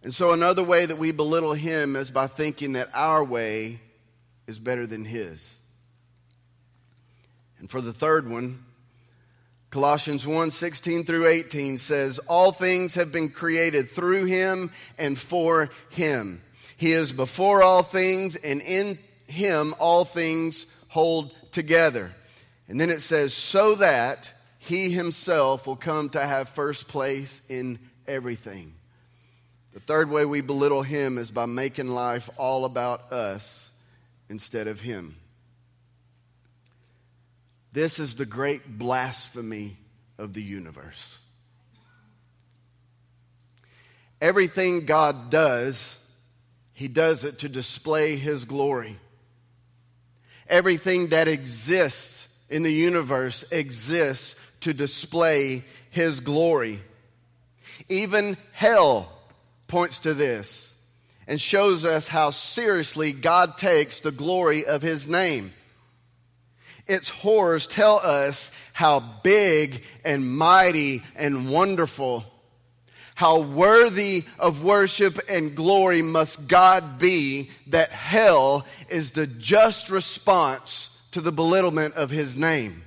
And 0.04 0.14
so, 0.14 0.32
another 0.32 0.64
way 0.64 0.86
that 0.86 0.98
we 0.98 1.12
belittle 1.12 1.54
him 1.54 1.96
is 1.96 2.12
by 2.12 2.28
thinking 2.28 2.74
that 2.74 2.90
our 2.94 3.24
way 3.24 3.80
is 4.48 4.60
better 4.60 4.86
than 4.86 5.06
his. 5.06 5.60
And 7.60 7.70
for 7.70 7.80
the 7.80 7.94
third 7.94 8.30
one, 8.30 8.66
Colossians 9.70 10.28
1 10.28 10.52
16 10.52 11.06
through 11.06 11.28
18 11.28 11.78
says, 11.78 12.20
All 12.20 12.52
things 12.52 12.96
have 12.96 13.14
been 13.14 13.30
created 13.30 13.92
through 13.92 14.26
him 14.26 14.72
and 14.98 15.18
for 15.18 15.70
him. 15.90 16.42
He 16.76 16.92
is 16.92 17.14
before 17.14 17.64
all 17.64 17.82
things, 17.82 18.36
and 18.36 18.62
in 18.62 19.00
him 19.34 19.76
all 19.80 20.06
things 20.06 20.66
hold 20.88 21.32
together. 21.52 22.12
And 22.68 22.80
then 22.80 22.90
it 22.90 23.02
says, 23.02 23.34
so 23.34 23.76
that 23.76 24.32
he 24.60 24.90
himself 24.90 25.68
will 25.68 25.76
come 25.76 26.10
to 26.10 26.22
have 26.22 26.48
first 26.48 26.88
place 26.88 27.42
in 27.50 27.80
everything. 28.08 28.74
The 29.74 29.80
third 29.80 30.10
way 30.10 30.24
we 30.24 30.42
belittle 30.42 30.84
him 30.84 31.18
is 31.18 31.32
by 31.32 31.46
making 31.46 31.90
life 31.90 32.30
all 32.38 32.64
about 32.64 33.12
us 33.12 33.72
instead 34.30 34.68
of 34.68 34.80
him. 34.80 35.18
This 37.74 38.00
is 38.00 38.16
the 38.16 38.26
great 38.26 38.78
blasphemy 38.78 39.78
of 40.18 40.34
the 40.34 40.44
universe. 40.44 41.18
Everything 44.22 44.86
God 44.86 45.30
does, 45.30 46.00
he 46.72 46.88
does 46.88 47.26
it 47.26 47.40
to 47.40 47.50
display 47.50 48.16
his 48.16 48.46
glory. 48.46 48.98
Everything 50.48 51.08
that 51.08 51.28
exists 51.28 52.30
in 52.50 52.64
the 52.64 52.74
universe 52.74 53.44
exists 53.52 54.36
to 54.62 54.74
display 54.74 55.64
his 55.90 56.20
glory. 56.20 56.82
Even 57.90 58.38
hell 58.52 59.10
points 59.68 60.00
to 60.00 60.14
this 60.14 60.74
and 61.28 61.40
shows 61.40 61.86
us 61.86 62.08
how 62.08 62.30
seriously 62.30 63.12
God 63.12 63.58
takes 63.58 64.00
the 64.00 64.12
glory 64.12 64.66
of 64.66 64.82
his 64.82 65.08
name. 65.08 65.54
Its 66.86 67.10
horrors 67.10 67.66
tell 67.66 68.00
us 68.00 68.52
how 68.74 69.00
big 69.00 69.84
and 70.04 70.38
mighty 70.38 71.02
and 71.16 71.50
wonderful 71.50 72.26
how 73.16 73.40
worthy 73.40 74.26
of 74.40 74.64
worship 74.64 75.20
and 75.30 75.56
glory 75.56 76.02
must 76.02 76.48
God 76.48 76.98
be 76.98 77.50
that 77.68 77.92
hell 77.92 78.66
is 78.90 79.12
the 79.12 79.28
just 79.28 79.90
response 79.90 80.90
to 81.12 81.22
the 81.22 81.32
belittlement 81.32 81.94
of 81.96 82.10
his 82.10 82.36
name. 82.36 82.84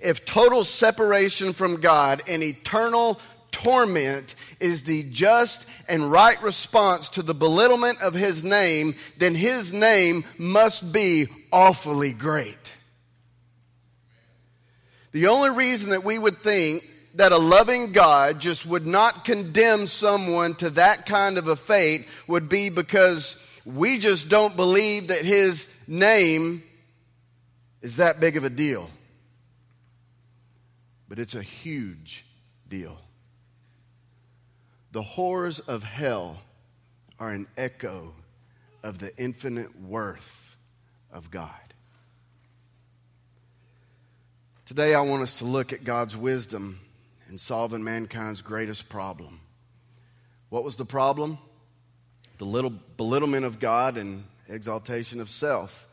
If 0.00 0.24
total 0.24 0.64
separation 0.64 1.52
from 1.52 1.80
God 1.80 2.22
and 2.28 2.42
eternal 2.42 3.18
torment 3.50 4.34
is 4.60 4.82
the 4.82 5.02
just 5.04 5.66
and 5.88 6.12
right 6.12 6.40
response 6.42 7.08
to 7.10 7.22
the 7.22 7.34
belittlement 7.34 8.00
of 8.00 8.14
his 8.14 8.44
name, 8.44 8.94
then 9.16 9.34
his 9.34 9.72
name 9.72 10.24
must 10.38 10.92
be 10.92 11.28
awfully 11.50 12.12
great. 12.12 12.74
The 15.12 15.28
only 15.28 15.50
reason 15.50 15.90
that 15.90 16.04
we 16.04 16.18
would 16.18 16.42
think 16.42 16.84
that 17.16 17.32
a 17.32 17.38
loving 17.38 17.92
God 17.92 18.40
just 18.40 18.66
would 18.66 18.86
not 18.86 19.24
condemn 19.24 19.86
someone 19.86 20.54
to 20.56 20.70
that 20.70 21.06
kind 21.06 21.38
of 21.38 21.48
a 21.48 21.56
fate 21.56 22.06
would 22.26 22.48
be 22.48 22.68
because 22.68 23.36
we 23.64 23.98
just 23.98 24.28
don't 24.28 24.54
believe 24.54 25.08
that 25.08 25.24
his 25.24 25.70
name 25.86 26.62
is 27.80 27.96
that 27.96 28.20
big 28.20 28.36
of 28.36 28.44
a 28.44 28.50
deal. 28.50 28.90
But 31.08 31.18
it's 31.18 31.34
a 31.34 31.42
huge 31.42 32.24
deal. 32.68 32.98
The 34.92 35.02
horrors 35.02 35.58
of 35.60 35.84
hell 35.84 36.38
are 37.18 37.32
an 37.32 37.46
echo 37.56 38.12
of 38.82 38.98
the 38.98 39.16
infinite 39.16 39.80
worth 39.80 40.56
of 41.10 41.30
God. 41.30 41.50
Today, 44.66 44.94
I 44.94 45.00
want 45.00 45.22
us 45.22 45.38
to 45.38 45.44
look 45.44 45.72
at 45.72 45.82
God's 45.82 46.16
wisdom 46.16 46.80
in 47.28 47.38
solving 47.38 47.82
mankind's 47.82 48.42
greatest 48.42 48.88
problem. 48.88 49.40
What 50.48 50.64
was 50.64 50.76
the 50.76 50.84
problem? 50.84 51.38
The 52.38 52.44
little 52.44 52.72
belittlement 52.96 53.44
of 53.44 53.58
God 53.58 53.96
and 53.96 54.24
exaltation 54.48 55.20
of 55.20 55.28
self. 55.28 55.88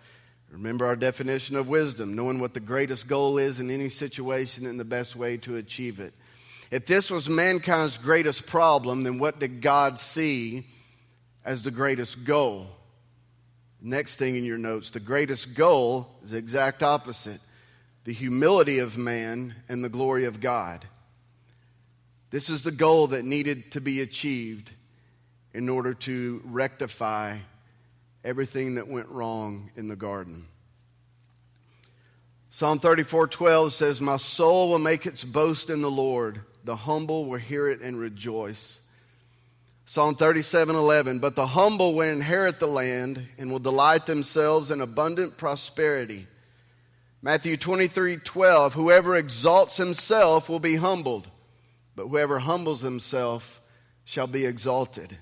Remember 0.52 0.86
our 0.86 0.96
definition 0.96 1.56
of 1.56 1.68
wisdom 1.68 2.16
knowing 2.16 2.40
what 2.40 2.54
the 2.54 2.60
greatest 2.60 3.08
goal 3.08 3.40
is 3.40 3.60
in 3.60 3.72
any 3.72 3.90
situation 3.90 4.68
and 4.68 4.80
the 4.80 4.86
best 4.86 5.16
way 5.16 5.38
to 5.38 5.56
achieve 5.56 6.00
it. 6.00 6.14
If 6.70 6.86
this 6.86 7.10
was 7.10 7.28
mankind's 7.28 7.98
greatest 7.98 8.46
problem, 8.46 9.04
then 9.04 9.18
what 9.18 9.40
did 9.40 9.62
God 9.62 9.98
see 9.98 10.68
as 11.44 11.64
the 11.64 11.72
greatest 11.72 12.24
goal? 12.24 12.68
Next 13.82 14.16
thing 14.16 14.36
in 14.36 14.44
your 14.44 14.58
notes 14.58 14.92
the 14.92 15.00
greatest 15.00 15.56
goal 15.56 16.08
is 16.24 16.32
the 16.32 16.38
exact 16.38 16.84
opposite 16.84 17.42
the 18.06 18.14
humility 18.14 18.80
of 18.80 18.98
man 18.98 19.56
and 19.70 19.84
the 19.84 19.90
glory 19.90 20.26
of 20.26 20.42
God. 20.42 20.86
This 22.34 22.50
is 22.50 22.64
the 22.64 22.72
goal 22.72 23.06
that 23.10 23.26
needed 23.26 23.74
to 23.74 23.80
be 23.80 24.02
achieved 24.02 24.72
in 25.54 25.70
order 25.70 25.94
to 25.94 26.42
rectify 26.46 27.38
everything 28.24 28.74
that 28.74 28.88
went 28.88 29.08
wrong 29.10 29.70
in 29.76 29.88
the 29.88 29.96
garden. 29.96 30.48
Psalm 32.50 32.80
34:12 32.80 33.72
says, 33.72 34.02
"My 34.02 34.18
soul 34.18 34.70
will 34.70 34.80
make 34.80 35.06
its 35.06 35.24
boast 35.24 35.70
in 35.70 35.84
the 35.84 35.92
Lord; 35.92 36.42
the 36.64 36.78
humble 36.78 37.26
will 37.26 37.38
hear 37.38 37.68
it 37.68 37.82
and 37.82 38.00
rejoice." 38.00 38.82
Psalm 39.86 40.16
37:11, 40.16 41.20
"But 41.20 41.36
the 41.36 41.46
humble 41.46 41.94
will 41.94 42.10
inherit 42.10 42.60
the 42.60 42.66
land 42.66 43.28
and 43.38 43.52
will 43.52 43.60
delight 43.60 44.08
themselves 44.08 44.72
in 44.72 44.82
abundant 44.82 45.38
prosperity." 45.38 46.26
Matthew 47.22 47.58
23:12, 47.58 48.74
"Whoever 48.74 49.16
exalts 49.16 49.78
himself 49.78 50.50
will 50.50 50.60
be 50.60 50.78
humbled, 50.78 51.28
but 51.96 52.08
whoever 52.08 52.40
humbles 52.40 52.82
himself 52.82 53.62
shall 54.06 54.28
be 54.28 54.46
exalted. 54.46 55.18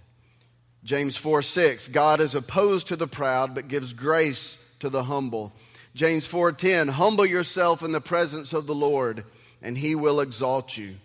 James 0.83 1.15
4 1.15 1.41
6, 1.41 1.89
God 1.89 2.19
is 2.19 2.35
opposed 2.35 2.87
to 2.87 2.95
the 2.95 3.07
proud, 3.07 3.53
but 3.53 3.67
gives 3.67 3.93
grace 3.93 4.57
to 4.79 4.89
the 4.89 5.03
humble. 5.03 5.53
James 5.93 6.25
4:10, 6.25 6.89
humble 6.89 7.25
yourself 7.25 7.83
in 7.83 7.91
the 7.91 8.01
presence 8.01 8.53
of 8.53 8.65
the 8.65 8.75
Lord, 8.75 9.25
and 9.61 9.77
he 9.77 9.95
will 9.95 10.21
exalt 10.21 10.77
you. 10.77 10.95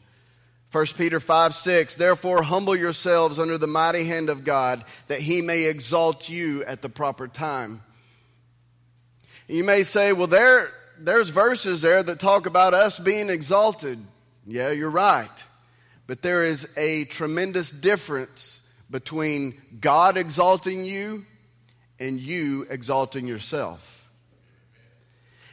1 0.72 0.86
Peter 0.96 1.20
5 1.20 1.54
6, 1.54 1.94
therefore 1.94 2.42
humble 2.42 2.76
yourselves 2.76 3.38
under 3.38 3.58
the 3.58 3.66
mighty 3.66 4.04
hand 4.04 4.30
of 4.30 4.44
God, 4.44 4.84
that 5.06 5.20
he 5.20 5.42
may 5.42 5.64
exalt 5.64 6.28
you 6.28 6.64
at 6.64 6.82
the 6.82 6.88
proper 6.88 7.28
time. 7.28 7.82
You 9.48 9.64
may 9.64 9.84
say, 9.84 10.12
well, 10.12 10.26
there, 10.26 10.72
there's 10.98 11.28
verses 11.28 11.82
there 11.82 12.02
that 12.02 12.18
talk 12.18 12.46
about 12.46 12.74
us 12.74 12.98
being 12.98 13.30
exalted. 13.30 14.04
Yeah, 14.44 14.70
you're 14.70 14.90
right. 14.90 15.30
But 16.06 16.22
there 16.22 16.44
is 16.44 16.68
a 16.76 17.04
tremendous 17.06 17.70
difference 17.70 18.62
between 18.90 19.60
God 19.80 20.16
exalting 20.16 20.84
you 20.84 21.26
and 21.98 22.20
you 22.20 22.66
exalting 22.70 23.26
yourself. 23.26 24.08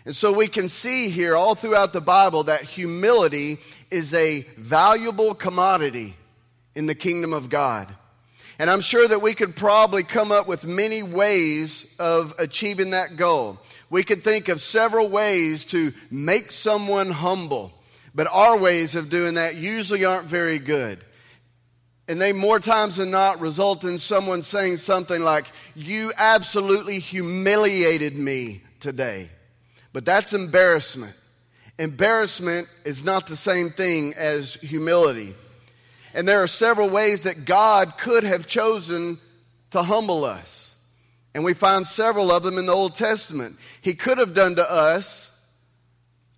And 0.06 0.16
so 0.16 0.34
we 0.34 0.48
can 0.48 0.68
see 0.68 1.10
here 1.10 1.36
all 1.36 1.56
throughout 1.56 1.94
the 1.94 2.02
Bible 2.02 2.44
that 2.44 2.64
humility 2.64 3.60
is 3.90 4.14
a 4.14 4.42
valuable 4.58 5.34
commodity 5.34 6.16
in 6.76 6.88
the 6.88 6.96
kingdom 6.96 7.32
of 7.34 7.50
God. 7.50 7.94
And 8.60 8.70
I'm 8.70 8.82
sure 8.82 9.08
that 9.08 9.22
we 9.22 9.34
could 9.34 9.56
probably 9.56 10.04
come 10.04 10.32
up 10.32 10.48
with 10.48 10.66
many 10.66 11.02
ways 11.02 11.88
of 11.98 12.36
achieving 12.38 12.92
that 12.92 13.16
goal. 13.16 13.60
We 13.90 14.04
could 14.04 14.24
think 14.24 14.48
of 14.50 14.62
several 14.62 15.10
ways 15.10 15.66
to 15.66 15.94
make 16.12 16.52
someone 16.52 17.10
humble. 17.10 17.74
But 18.16 18.28
our 18.32 18.58
ways 18.58 18.96
of 18.96 19.10
doing 19.10 19.36
that 19.36 19.56
usually 19.56 20.06
aren't 20.06 20.28
very 20.28 20.60
good. 20.60 21.04
And 22.08 22.20
they 22.20 22.34
more 22.34 22.60
times 22.60 22.98
than 22.98 23.12
not 23.12 23.40
result 23.40 23.86
in 23.86 23.98
someone 23.98 24.44
saying 24.44 24.78
something 24.78 25.22
like, 25.22 25.48
You 25.74 26.12
absolutely 26.18 27.00
humiliated 27.00 28.16
me 28.16 28.62
today. 28.80 29.30
But 29.94 30.06
that's 30.06 30.34
embarrassment. 30.34 31.16
Embarrassment 31.80 32.68
is 32.84 33.04
not 33.04 33.28
the 33.28 33.36
same 33.36 33.70
thing 33.70 34.14
as 34.16 34.56
humility. 34.56 35.34
And 36.14 36.28
there 36.28 36.44
are 36.44 36.48
several 36.48 36.90
ways 36.90 37.22
that 37.22 37.46
God 37.46 37.98
could 37.98 38.24
have 38.24 38.46
chosen 38.46 39.18
to 39.72 39.82
humble 39.82 40.24
us. 40.24 40.76
And 41.34 41.44
we 41.44 41.54
find 41.54 41.88
several 41.88 42.32
of 42.32 42.44
them 42.44 42.60
in 42.60 42.68
the 42.68 42.74
Old 42.74 42.94
Testament. 42.94 43.58
He 43.82 43.96
could 43.96 44.20
have 44.20 44.36
done 44.36 44.56
to 44.56 44.70
us 44.70 45.32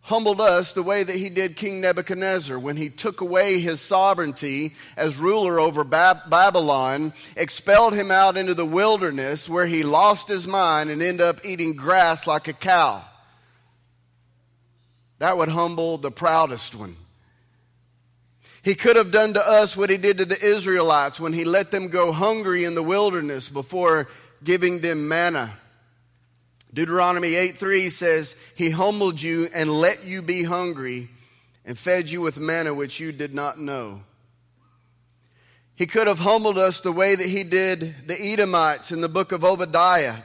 humbled 0.05 0.39
us 0.39 0.71
the 0.71 0.83
way 0.83 1.03
that 1.03 1.15
he 1.15 1.29
did 1.29 1.55
King 1.55 1.81
Nebuchadnezzar 1.81 2.59
when 2.59 2.77
he 2.77 2.89
took 2.89 3.21
away 3.21 3.59
his 3.59 3.81
sovereignty 3.81 4.75
as 4.95 5.17
ruler 5.17 5.59
over 5.59 5.83
Babylon, 5.83 7.11
expelled 7.35 7.95
him 7.95 8.11
out 8.11 8.37
into 8.37 8.53
the 8.53 8.67
wilderness 8.67 9.49
where 9.49 9.65
he 9.65 9.83
lost 9.83 10.27
his 10.27 10.45
mind 10.45 10.91
and 10.91 11.01
ended 11.01 11.25
up 11.25 11.43
eating 11.43 11.73
grass 11.73 12.27
like 12.27 12.47
a 12.47 12.53
cow. 12.53 13.03
That 15.17 15.37
would 15.37 15.49
humble 15.49 15.97
the 15.97 16.11
proudest 16.11 16.75
one. 16.75 16.97
He 18.61 18.75
could 18.75 18.97
have 18.97 19.09
done 19.09 19.33
to 19.33 19.47
us 19.47 19.75
what 19.75 19.89
he 19.89 19.97
did 19.97 20.19
to 20.19 20.25
the 20.25 20.39
Israelites 20.39 21.19
when 21.19 21.33
he 21.33 21.45
let 21.45 21.71
them 21.71 21.87
go 21.87 22.11
hungry 22.11 22.63
in 22.63 22.75
the 22.75 22.83
wilderness 22.83 23.49
before 23.49 24.07
giving 24.43 24.81
them 24.81 25.07
manna. 25.07 25.57
Deuteronomy 26.75 27.35
8 27.35 27.57
3 27.57 27.89
says, 27.89 28.35
He 28.53 28.69
humbled 28.69 29.21
you 29.21 29.49
and 29.53 29.71
let 29.71 30.03
you 30.03 30.21
be 30.21 30.43
hungry 30.43 31.09
and 31.63 31.77
fed 31.77 32.09
you 32.09 32.19
with 32.19 32.37
manna 32.37 32.73
which 32.73 32.99
you 32.99 33.13
did 33.13 33.33
not 33.33 33.57
know. 33.57 34.01
He 35.77 35.87
could 35.87 36.07
have 36.07 36.19
humbled 36.19 36.57
us 36.57 36.81
the 36.81 36.91
way 36.91 37.15
that 37.15 37.27
he 37.27 37.45
did 37.45 38.07
the 38.07 38.21
Edomites 38.21 38.91
in 38.91 38.99
the 38.99 39.07
book 39.07 39.31
of 39.31 39.45
Obadiah. 39.45 40.17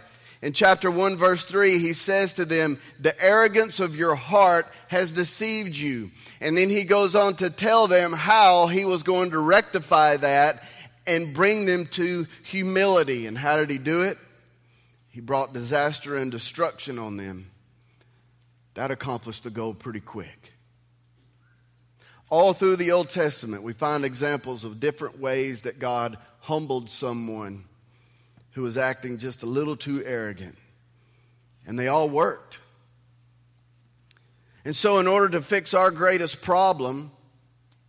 In 0.43 0.53
chapter 0.53 0.91
1, 0.91 1.17
verse 1.17 1.45
3, 1.45 1.79
he 1.79 1.93
says 1.93 2.33
to 2.35 2.45
them, 2.45 2.81
The 2.99 3.21
arrogance 3.23 3.79
of 3.79 3.95
your 3.95 4.17
heart 4.17 4.67
has 4.89 5.13
deceived 5.13 5.77
you. 5.77 6.11
And 6.41 6.59
then 6.59 6.69
he 6.69 6.83
goes 6.83 7.15
on 7.15 7.37
to 7.37 7.51
tell 7.51 7.87
them 7.87 8.13
how 8.13 8.67
he 8.67 8.85
was 8.85 9.05
going 9.05 9.31
to 9.31 9.39
rectify 9.39 10.17
that 10.17 10.65
and 11.07 11.33
bring 11.33 11.67
them 11.67 11.87
to 11.93 12.27
humility. 12.43 13.27
And 13.27 13.39
how 13.39 13.57
did 13.59 13.71
he 13.71 13.79
do 13.79 14.03
it? 14.03 14.19
He 15.11 15.21
brought 15.21 15.53
disaster 15.53 16.17
and 16.17 16.31
destruction 16.31 16.99
on 16.99 17.17
them. 17.17 17.51
That 18.75 18.91
accomplished 18.91 19.43
the 19.43 19.51
goal 19.51 19.75
pretty 19.75 20.01
quick. 20.01 20.53
All 22.31 22.53
through 22.53 22.77
the 22.77 22.93
Old 22.93 23.11
Testament, 23.11 23.65
we 23.65 23.73
find 23.73 24.05
examples 24.05 24.65
of 24.65 24.79
different 24.79 25.19
ways 25.19 25.63
that 25.63 25.81
God 25.81 26.17
humbled 26.39 26.89
someone 26.89 27.65
who 28.53 28.63
was 28.63 28.77
acting 28.77 29.19
just 29.19 29.43
a 29.43 29.47
little 29.47 29.77
too 29.77 30.05
arrogant. 30.05 30.57
And 31.67 31.77
they 31.77 31.89
all 31.89 32.09
worked. 32.09 32.61
And 34.65 34.77
so, 34.77 34.99
in 34.99 35.09
order 35.09 35.31
to 35.31 35.43
fix 35.43 35.75
our 35.75 35.91
greatest 35.91 36.41
problem, 36.41 37.11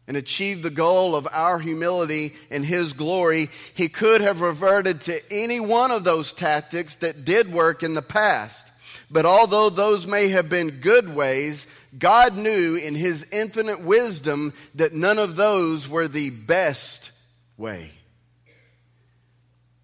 and 0.07 0.17
achieve 0.17 0.61
the 0.61 0.69
goal 0.69 1.15
of 1.15 1.27
our 1.31 1.59
humility 1.59 2.33
and 2.49 2.65
His 2.65 2.93
glory, 2.93 3.49
He 3.73 3.87
could 3.87 4.21
have 4.21 4.41
reverted 4.41 5.01
to 5.01 5.21
any 5.31 5.59
one 5.59 5.91
of 5.91 6.03
those 6.03 6.33
tactics 6.33 6.95
that 6.97 7.25
did 7.25 7.53
work 7.53 7.83
in 7.83 7.93
the 7.93 8.01
past. 8.01 8.71
But 9.09 9.25
although 9.25 9.69
those 9.69 10.07
may 10.07 10.29
have 10.29 10.49
been 10.49 10.79
good 10.81 11.13
ways, 11.13 11.67
God 11.97 12.37
knew 12.37 12.75
in 12.75 12.95
His 12.95 13.27
infinite 13.31 13.81
wisdom 13.81 14.53
that 14.75 14.93
none 14.93 15.19
of 15.19 15.35
those 15.35 15.87
were 15.87 16.07
the 16.07 16.29
best 16.29 17.11
way. 17.57 17.91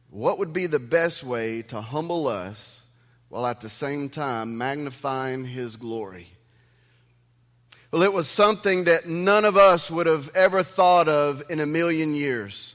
What 0.09 0.39
would 0.39 0.53
be 0.53 0.65
the 0.65 0.79
best 0.79 1.23
way 1.23 1.61
to 1.63 1.81
humble 1.81 2.27
us 2.27 2.81
while 3.29 3.45
at 3.45 3.61
the 3.61 3.69
same 3.69 4.09
time 4.09 4.57
magnifying 4.57 5.45
His 5.45 5.75
glory? 5.75 6.31
Well, 7.91 8.03
it 8.03 8.11
was 8.11 8.27
something 8.27 8.83
that 8.83 9.07
none 9.07 9.45
of 9.45 9.55
us 9.55 9.89
would 9.89 10.07
have 10.07 10.29
ever 10.35 10.61
thought 10.63 11.07
of 11.07 11.43
in 11.49 11.59
a 11.59 11.65
million 11.65 12.13
years. 12.13 12.73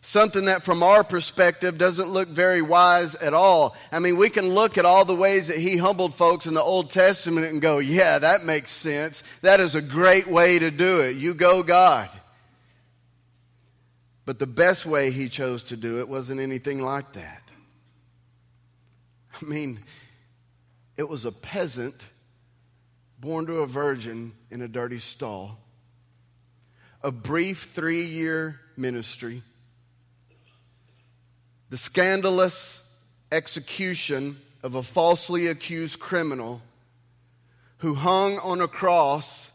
Something 0.00 0.46
that 0.46 0.64
from 0.64 0.82
our 0.82 1.04
perspective 1.04 1.78
doesn't 1.78 2.10
look 2.10 2.28
very 2.28 2.60
wise 2.60 3.14
at 3.14 3.34
all. 3.34 3.76
I 3.92 4.00
mean, 4.00 4.16
we 4.16 4.30
can 4.30 4.48
look 4.48 4.76
at 4.76 4.84
all 4.84 5.04
the 5.04 5.14
ways 5.14 5.46
that 5.46 5.58
he 5.58 5.76
humbled 5.76 6.14
folks 6.14 6.46
in 6.46 6.54
the 6.54 6.62
Old 6.62 6.90
Testament 6.90 7.46
and 7.46 7.62
go, 7.62 7.78
yeah, 7.78 8.18
that 8.18 8.44
makes 8.44 8.72
sense. 8.72 9.22
That 9.42 9.60
is 9.60 9.76
a 9.76 9.82
great 9.82 10.26
way 10.26 10.58
to 10.58 10.72
do 10.72 11.00
it. 11.00 11.16
You 11.16 11.34
go, 11.34 11.62
God. 11.62 12.10
But 14.24 14.38
the 14.38 14.46
best 14.46 14.86
way 14.86 15.10
he 15.10 15.28
chose 15.28 15.62
to 15.64 15.76
do 15.76 16.00
it 16.00 16.08
wasn't 16.08 16.40
anything 16.40 16.80
like 16.80 17.12
that. 17.12 17.42
I 19.40 19.44
mean, 19.44 19.80
it 20.96 21.08
was 21.08 21.24
a 21.24 21.32
peasant 21.32 22.04
born 23.22 23.46
to 23.46 23.60
a 23.60 23.66
virgin 23.68 24.32
in 24.50 24.62
a 24.62 24.66
dirty 24.66 24.98
stall, 24.98 25.56
a 27.04 27.12
brief 27.12 27.70
three 27.72 28.04
year 28.04 28.58
ministry, 28.76 29.44
the 31.70 31.76
scandalous 31.76 32.82
execution 33.30 34.36
of 34.64 34.74
a 34.74 34.82
falsely 34.82 35.46
accused 35.46 36.00
criminal 36.00 36.60
who 37.78 37.94
hung 37.94 38.40
on 38.40 38.60
a 38.60 38.66
cross 38.66 39.52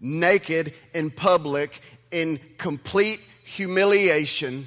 naked 0.00 0.72
in 0.94 1.10
public 1.10 1.82
in 2.10 2.40
complete 2.56 3.20
humiliation 3.44 4.66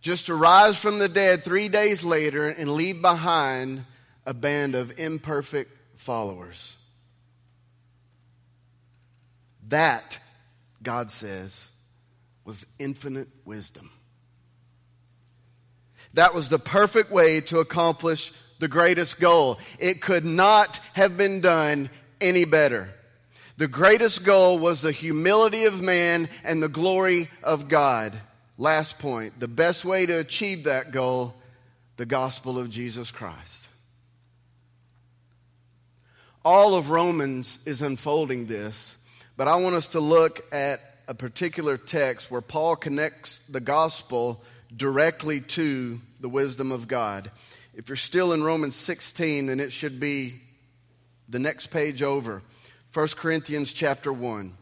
just 0.00 0.26
to 0.26 0.34
rise 0.36 0.78
from 0.78 1.00
the 1.00 1.08
dead 1.08 1.42
three 1.42 1.68
days 1.68 2.04
later 2.04 2.48
and 2.48 2.70
leave 2.70 3.02
behind 3.02 3.84
a 4.24 4.32
band 4.32 4.76
of 4.76 4.96
imperfect 5.00 5.77
followers. 5.98 6.76
That, 9.68 10.18
God 10.82 11.10
says, 11.10 11.72
was 12.46 12.64
infinite 12.78 13.28
wisdom. 13.44 13.90
That 16.14 16.32
was 16.32 16.48
the 16.48 16.58
perfect 16.58 17.10
way 17.10 17.42
to 17.42 17.58
accomplish 17.58 18.32
the 18.58 18.68
greatest 18.68 19.20
goal. 19.20 19.58
It 19.78 20.00
could 20.00 20.24
not 20.24 20.80
have 20.94 21.18
been 21.18 21.42
done 21.42 21.90
any 22.20 22.46
better. 22.46 22.88
The 23.58 23.68
greatest 23.68 24.24
goal 24.24 24.58
was 24.58 24.80
the 24.80 24.92
humility 24.92 25.64
of 25.64 25.82
man 25.82 26.28
and 26.44 26.62
the 26.62 26.68
glory 26.68 27.28
of 27.42 27.68
God. 27.68 28.18
Last 28.56 28.98
point 28.98 29.38
the 29.38 29.48
best 29.48 29.84
way 29.84 30.06
to 30.06 30.18
achieve 30.18 30.64
that 30.64 30.92
goal, 30.92 31.34
the 31.96 32.06
gospel 32.06 32.58
of 32.58 32.70
Jesus 32.70 33.10
Christ. 33.10 33.67
All 36.44 36.74
of 36.74 36.90
Romans 36.90 37.58
is 37.66 37.82
unfolding 37.82 38.46
this, 38.46 38.96
but 39.36 39.48
I 39.48 39.56
want 39.56 39.74
us 39.74 39.88
to 39.88 40.00
look 40.00 40.46
at 40.52 40.80
a 41.08 41.14
particular 41.14 41.76
text 41.76 42.30
where 42.30 42.40
Paul 42.40 42.76
connects 42.76 43.40
the 43.48 43.60
gospel 43.60 44.42
directly 44.74 45.40
to 45.40 46.00
the 46.20 46.28
wisdom 46.28 46.70
of 46.70 46.86
God. 46.86 47.30
If 47.74 47.88
you're 47.88 47.96
still 47.96 48.32
in 48.32 48.42
Romans 48.42 48.76
16, 48.76 49.46
then 49.46 49.60
it 49.60 49.72
should 49.72 49.98
be 49.98 50.40
the 51.28 51.38
next 51.38 51.68
page 51.68 52.02
over. 52.02 52.42
1 52.92 53.08
Corinthians 53.08 53.72
chapter 53.72 54.12
1. 54.12 54.56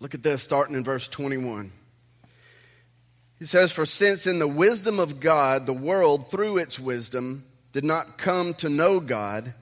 Look 0.00 0.14
at 0.14 0.22
this, 0.22 0.42
starting 0.42 0.76
in 0.76 0.84
verse 0.84 1.08
21. 1.08 1.72
He 3.38 3.44
says, 3.44 3.72
For 3.72 3.86
since 3.86 4.26
in 4.26 4.38
the 4.38 4.48
wisdom 4.48 4.98
of 4.98 5.20
God, 5.20 5.66
the 5.66 5.72
world, 5.72 6.30
through 6.30 6.58
its 6.58 6.78
wisdom, 6.78 7.44
did 7.72 7.84
not 7.84 8.18
come 8.18 8.54
to 8.54 8.68
know 8.68 9.00
God, 9.00 9.54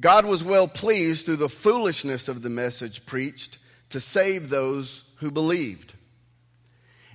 God 0.00 0.26
was 0.26 0.44
well 0.44 0.68
pleased 0.68 1.24
through 1.24 1.36
the 1.36 1.48
foolishness 1.48 2.28
of 2.28 2.42
the 2.42 2.50
message 2.50 3.06
preached 3.06 3.58
to 3.90 4.00
save 4.00 4.50
those 4.50 5.04
who 5.16 5.30
believed. 5.30 5.94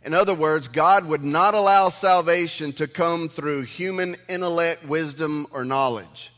In 0.04 0.14
other 0.14 0.34
words, 0.34 0.68
God 0.68 1.06
would 1.06 1.24
not 1.24 1.54
allow 1.54 1.90
salvation 1.90 2.74
to 2.74 2.88
come 2.88 3.30
through 3.30 3.64
human 3.64 4.16
intellect, 4.28 4.86
wisdom, 4.86 5.46
or 5.52 5.66
knowledge. 5.66 6.32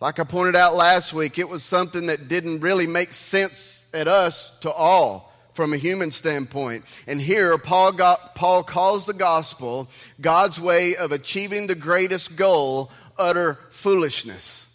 Like 0.00 0.18
I 0.18 0.24
pointed 0.24 0.56
out 0.56 0.76
last 0.76 1.12
week, 1.12 1.38
it 1.38 1.48
was 1.48 1.64
something 1.64 2.06
that 2.06 2.28
didn't 2.28 2.60
really 2.60 2.86
make 2.86 3.12
sense 3.12 3.86
at 3.92 4.08
us 4.08 4.56
to 4.60 4.70
all 4.70 5.29
from 5.60 5.74
a 5.74 5.76
human 5.76 6.10
standpoint. 6.10 6.86
And 7.06 7.20
here, 7.20 7.58
Paul, 7.58 7.92
got, 7.92 8.34
Paul 8.34 8.62
calls 8.62 9.04
the 9.04 9.12
gospel 9.12 9.90
God's 10.18 10.58
way 10.58 10.96
of 10.96 11.12
achieving 11.12 11.66
the 11.66 11.74
greatest 11.74 12.34
goal 12.34 12.90
utter 13.18 13.58
foolishness. 13.68 14.66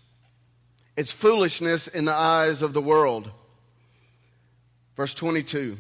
It's 0.95 1.11
foolishness 1.11 1.87
in 1.87 2.05
the 2.05 2.13
eyes 2.13 2.61
of 2.61 2.73
the 2.73 2.83
world. 2.83 3.31
Verse 4.95 5.15
22. 5.15 5.79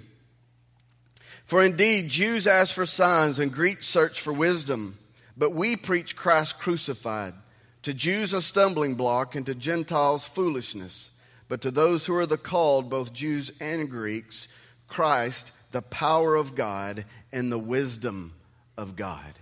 For 1.45 1.63
indeed, 1.63 2.09
Jews 2.09 2.47
ask 2.47 2.73
for 2.73 2.87
signs 2.87 3.37
and 3.37 3.53
Greeks 3.53 3.85
search 3.85 4.19
for 4.19 4.33
wisdom, 4.33 4.97
but 5.37 5.53
we 5.53 5.75
preach 5.75 6.15
Christ 6.15 6.57
crucified. 6.57 7.35
To 7.83 7.93
Jews, 7.93 8.33
a 8.33 8.41
stumbling 8.41 8.95
block, 8.95 9.35
and 9.35 9.45
to 9.45 9.53
Gentiles, 9.53 10.23
foolishness. 10.23 11.11
But 11.47 11.61
to 11.61 11.69
those 11.69 12.07
who 12.07 12.15
are 12.15 12.25
the 12.25 12.39
called, 12.39 12.89
both 12.89 13.13
Jews 13.13 13.51
and 13.59 13.87
Greeks, 13.87 14.47
Christ, 14.87 15.51
the 15.71 15.81
power 15.81 16.35
of 16.35 16.55
God 16.55 17.05
and 17.31 17.51
the 17.51 17.59
wisdom 17.59 18.33
of 18.77 18.95
God. 18.95 19.33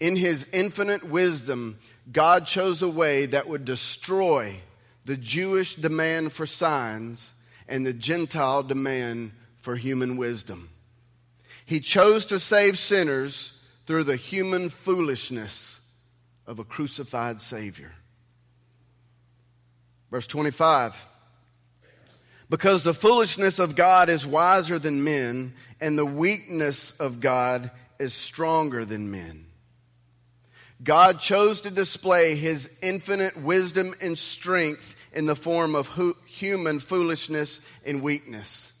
In 0.00 0.16
his 0.16 0.46
infinite 0.52 1.04
wisdom, 1.04 1.78
God 2.10 2.46
chose 2.46 2.82
a 2.82 2.88
way 2.88 3.26
that 3.26 3.48
would 3.48 3.64
destroy 3.64 4.60
the 5.04 5.16
Jewish 5.16 5.74
demand 5.74 6.32
for 6.32 6.46
signs 6.46 7.34
and 7.68 7.86
the 7.86 7.92
Gentile 7.92 8.62
demand 8.62 9.32
for 9.58 9.76
human 9.76 10.16
wisdom. 10.16 10.70
He 11.64 11.80
chose 11.80 12.26
to 12.26 12.38
save 12.38 12.78
sinners 12.78 13.60
through 13.86 14.04
the 14.04 14.16
human 14.16 14.68
foolishness 14.68 15.80
of 16.46 16.58
a 16.58 16.64
crucified 16.64 17.40
Savior. 17.40 17.92
Verse 20.10 20.26
25 20.26 21.06
Because 22.52 22.82
the 22.82 22.92
foolishness 22.92 23.58
of 23.58 23.76
God 23.76 24.10
is 24.10 24.26
wiser 24.26 24.78
than 24.78 25.02
men, 25.02 25.54
and 25.80 25.98
the 25.98 26.04
weakness 26.04 26.90
of 27.00 27.18
God 27.18 27.70
is 27.98 28.12
stronger 28.12 28.84
than 28.84 29.10
men. 29.10 29.46
God 30.84 31.18
chose 31.18 31.62
to 31.62 31.70
display 31.70 32.34
his 32.34 32.68
infinite 32.82 33.38
wisdom 33.38 33.94
and 34.02 34.18
strength 34.18 34.94
in 35.14 35.24
the 35.24 35.34
form 35.34 35.74
of 35.74 35.98
human 36.26 36.78
foolishness 36.78 37.62
and 37.86 38.02
weakness. 38.02 38.74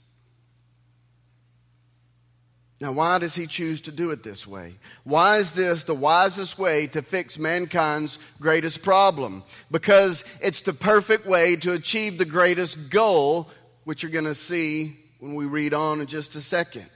Now, 2.78 2.92
why 2.92 3.18
does 3.20 3.36
he 3.36 3.46
choose 3.46 3.80
to 3.82 3.92
do 3.92 4.10
it 4.10 4.22
this 4.22 4.44
way? 4.44 4.74
Why 5.04 5.36
is 5.36 5.54
this 5.54 5.84
the 5.84 5.94
wisest 5.94 6.58
way 6.58 6.88
to 6.88 7.00
fix 7.00 7.38
mankind's 7.38 8.18
greatest 8.38 8.82
problem? 8.82 9.44
Because 9.70 10.24
it's 10.42 10.60
the 10.60 10.72
perfect 10.74 11.24
way 11.24 11.56
to 11.56 11.72
achieve 11.72 12.18
the 12.18 12.24
greatest 12.26 12.90
goal, 12.90 13.48
which 13.84 14.02
you're 14.02 14.12
going 14.12 14.24
to 14.24 14.34
see 14.34 14.96
when 15.18 15.34
we 15.34 15.46
read 15.46 15.74
on 15.74 16.00
in 16.00 16.06
just 16.06 16.36
a 16.36 16.40
second. 16.40 16.86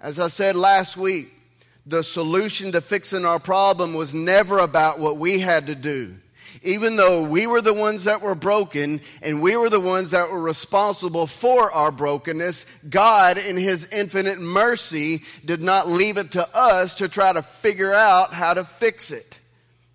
As 0.00 0.20
I 0.20 0.28
said 0.28 0.56
last 0.56 0.96
week, 0.96 1.32
the 1.86 2.02
solution 2.02 2.72
to 2.72 2.80
fixing 2.80 3.24
our 3.24 3.38
problem 3.38 3.94
was 3.94 4.14
never 4.14 4.58
about 4.58 4.98
what 4.98 5.16
we 5.16 5.38
had 5.38 5.66
to 5.68 5.74
do 5.74 6.16
even 6.62 6.96
though 6.96 7.22
we 7.22 7.46
were 7.46 7.60
the 7.60 7.74
ones 7.74 8.04
that 8.04 8.22
were 8.22 8.34
broken 8.34 9.00
and 9.22 9.42
we 9.42 9.56
were 9.56 9.70
the 9.70 9.80
ones 9.80 10.12
that 10.12 10.30
were 10.30 10.40
responsible 10.40 11.26
for 11.26 11.72
our 11.72 11.90
brokenness, 11.90 12.66
God, 12.88 13.38
in 13.38 13.56
His 13.56 13.86
infinite 13.86 14.40
mercy, 14.40 15.22
did 15.44 15.60
not 15.60 15.88
leave 15.88 16.16
it 16.16 16.32
to 16.32 16.56
us 16.56 16.96
to 16.96 17.08
try 17.08 17.32
to 17.32 17.42
figure 17.42 17.92
out 17.92 18.32
how 18.32 18.54
to 18.54 18.64
fix 18.64 19.10
it. 19.10 19.40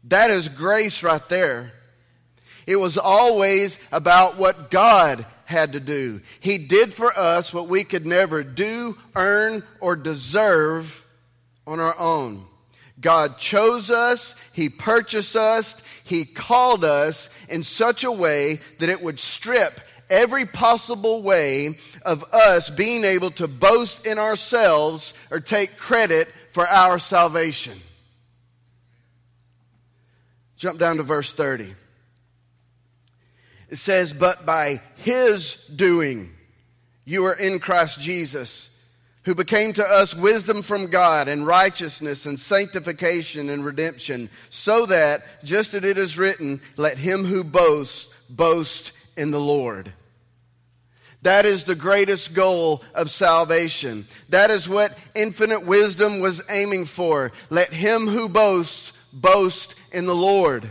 That 0.05 0.31
is 0.31 0.49
grace 0.49 1.03
right 1.03 1.27
there. 1.29 1.73
It 2.69 2.79
was 2.79 2.99
always 2.99 3.79
about 3.91 4.37
what 4.37 4.69
God 4.69 5.25
had 5.45 5.73
to 5.73 5.79
do. 5.79 6.21
He 6.39 6.59
did 6.59 6.93
for 6.93 7.11
us 7.17 7.51
what 7.51 7.67
we 7.67 7.83
could 7.83 8.05
never 8.05 8.43
do, 8.43 8.95
earn, 9.15 9.63
or 9.79 9.95
deserve 9.95 11.03
on 11.65 11.79
our 11.79 11.97
own. 11.97 12.45
God 13.01 13.39
chose 13.39 13.89
us, 13.89 14.35
He 14.53 14.69
purchased 14.69 15.35
us, 15.35 15.81
He 16.03 16.25
called 16.25 16.85
us 16.85 17.31
in 17.49 17.63
such 17.63 18.03
a 18.03 18.11
way 18.11 18.59
that 18.77 18.89
it 18.89 19.01
would 19.01 19.19
strip 19.19 19.81
every 20.07 20.45
possible 20.45 21.23
way 21.23 21.79
of 22.03 22.23
us 22.31 22.69
being 22.69 23.03
able 23.03 23.31
to 23.31 23.47
boast 23.47 24.05
in 24.05 24.19
ourselves 24.19 25.15
or 25.31 25.39
take 25.39 25.75
credit 25.75 26.27
for 26.51 26.69
our 26.69 26.99
salvation. 26.99 27.81
Jump 30.55 30.77
down 30.77 30.97
to 30.97 31.03
verse 31.03 31.31
30. 31.31 31.73
It 33.69 33.77
says, 33.77 34.13
But 34.13 34.45
by 34.45 34.81
His 34.97 35.55
doing, 35.67 36.33
you 37.05 37.25
are 37.25 37.33
in 37.33 37.59
Christ 37.59 37.99
Jesus 37.99 38.69
who 39.29 39.35
became 39.35 39.73
to 39.73 39.85
us 39.85 40.15
wisdom 40.15 40.61
from 40.61 40.87
God 40.87 41.27
and 41.27 41.45
righteousness 41.45 42.25
and 42.25 42.39
sanctification 42.39 43.49
and 43.49 43.63
redemption, 43.63 44.29
so 44.49 44.85
that, 44.87 45.23
just 45.43 45.73
as 45.75 45.83
it 45.83 45.97
is 45.97 46.17
written, 46.17 46.61
let 46.77 46.97
him 46.97 47.25
who 47.25 47.43
boasts 47.43 48.11
boast 48.29 48.91
in 49.17 49.31
the 49.31 49.39
Lord. 49.39 49.93
That 51.21 51.45
is 51.45 51.65
the 51.65 51.75
greatest 51.75 52.33
goal 52.33 52.81
of 52.95 53.11
salvation. 53.11 54.07
That 54.29 54.51
is 54.51 54.69
what 54.69 54.97
infinite 55.13 55.65
wisdom 55.65 56.21
was 56.21 56.41
aiming 56.49 56.85
for. 56.85 57.31
Let 57.49 57.73
him 57.73 58.07
who 58.07 58.29
boasts 58.29 58.93
boast 59.11 59.75
in 59.91 60.05
the 60.05 60.15
Lord. 60.15 60.69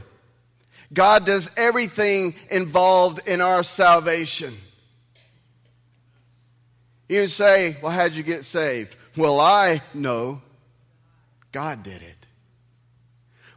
God 0.92 1.26
does 1.26 1.50
everything 1.56 2.34
involved 2.50 3.20
in 3.26 3.40
our 3.40 3.62
salvation. 3.62 4.56
You 7.08 7.28
say, 7.28 7.76
Well, 7.82 7.92
how'd 7.92 8.14
you 8.14 8.22
get 8.22 8.44
saved? 8.44 8.96
Well, 9.16 9.40
I 9.40 9.82
know 9.94 10.42
God 11.52 11.82
did 11.82 12.02
it. 12.02 12.26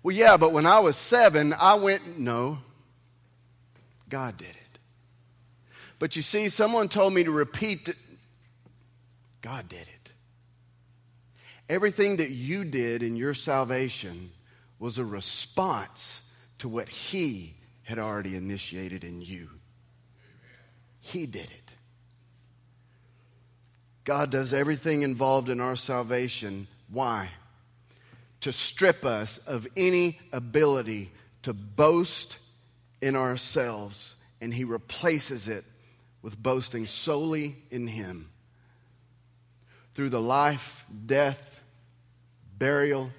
Well, 0.03 0.15
yeah, 0.15 0.37
but 0.37 0.51
when 0.51 0.65
I 0.65 0.79
was 0.79 0.97
seven, 0.97 1.53
I 1.53 1.75
went, 1.75 2.17
No, 2.19 2.59
God 4.09 4.37
did 4.37 4.49
it. 4.49 4.79
But 5.99 6.15
you 6.15 6.21
see, 6.21 6.49
someone 6.49 6.89
told 6.89 7.13
me 7.13 7.23
to 7.23 7.31
repeat 7.31 7.85
that 7.85 7.97
God 9.41 9.69
did 9.69 9.81
it. 9.81 10.11
Everything 11.69 12.17
that 12.17 12.31
you 12.31 12.65
did 12.65 13.03
in 13.03 13.15
your 13.15 13.33
salvation 13.33 14.31
was 14.79 14.97
a 14.97 15.05
response 15.05 16.21
to 16.61 16.69
what 16.69 16.87
He 16.87 17.55
had 17.81 17.97
already 17.97 18.35
initiated 18.35 19.03
in 19.03 19.19
you. 19.19 19.49
He 20.99 21.25
did 21.25 21.45
it. 21.45 21.71
God 24.03 24.29
does 24.29 24.53
everything 24.53 25.01
involved 25.01 25.49
in 25.49 25.59
our 25.59 25.75
salvation. 25.75 26.67
Why? 26.87 27.31
To 28.41 28.51
strip 28.51 29.05
us 29.05 29.39
of 29.39 29.67
any 29.75 30.19
ability 30.31 31.09
to 31.41 31.51
boast 31.51 32.37
in 33.01 33.15
ourselves, 33.15 34.15
and 34.39 34.53
He 34.53 34.63
replaces 34.63 35.47
it 35.47 35.65
with 36.21 36.41
boasting 36.41 36.85
solely 36.85 37.55
in 37.71 37.87
Him. 37.87 38.29
Through 39.95 40.09
the 40.09 40.21
life, 40.21 40.85
death, 41.07 41.59
burial, 42.55 43.09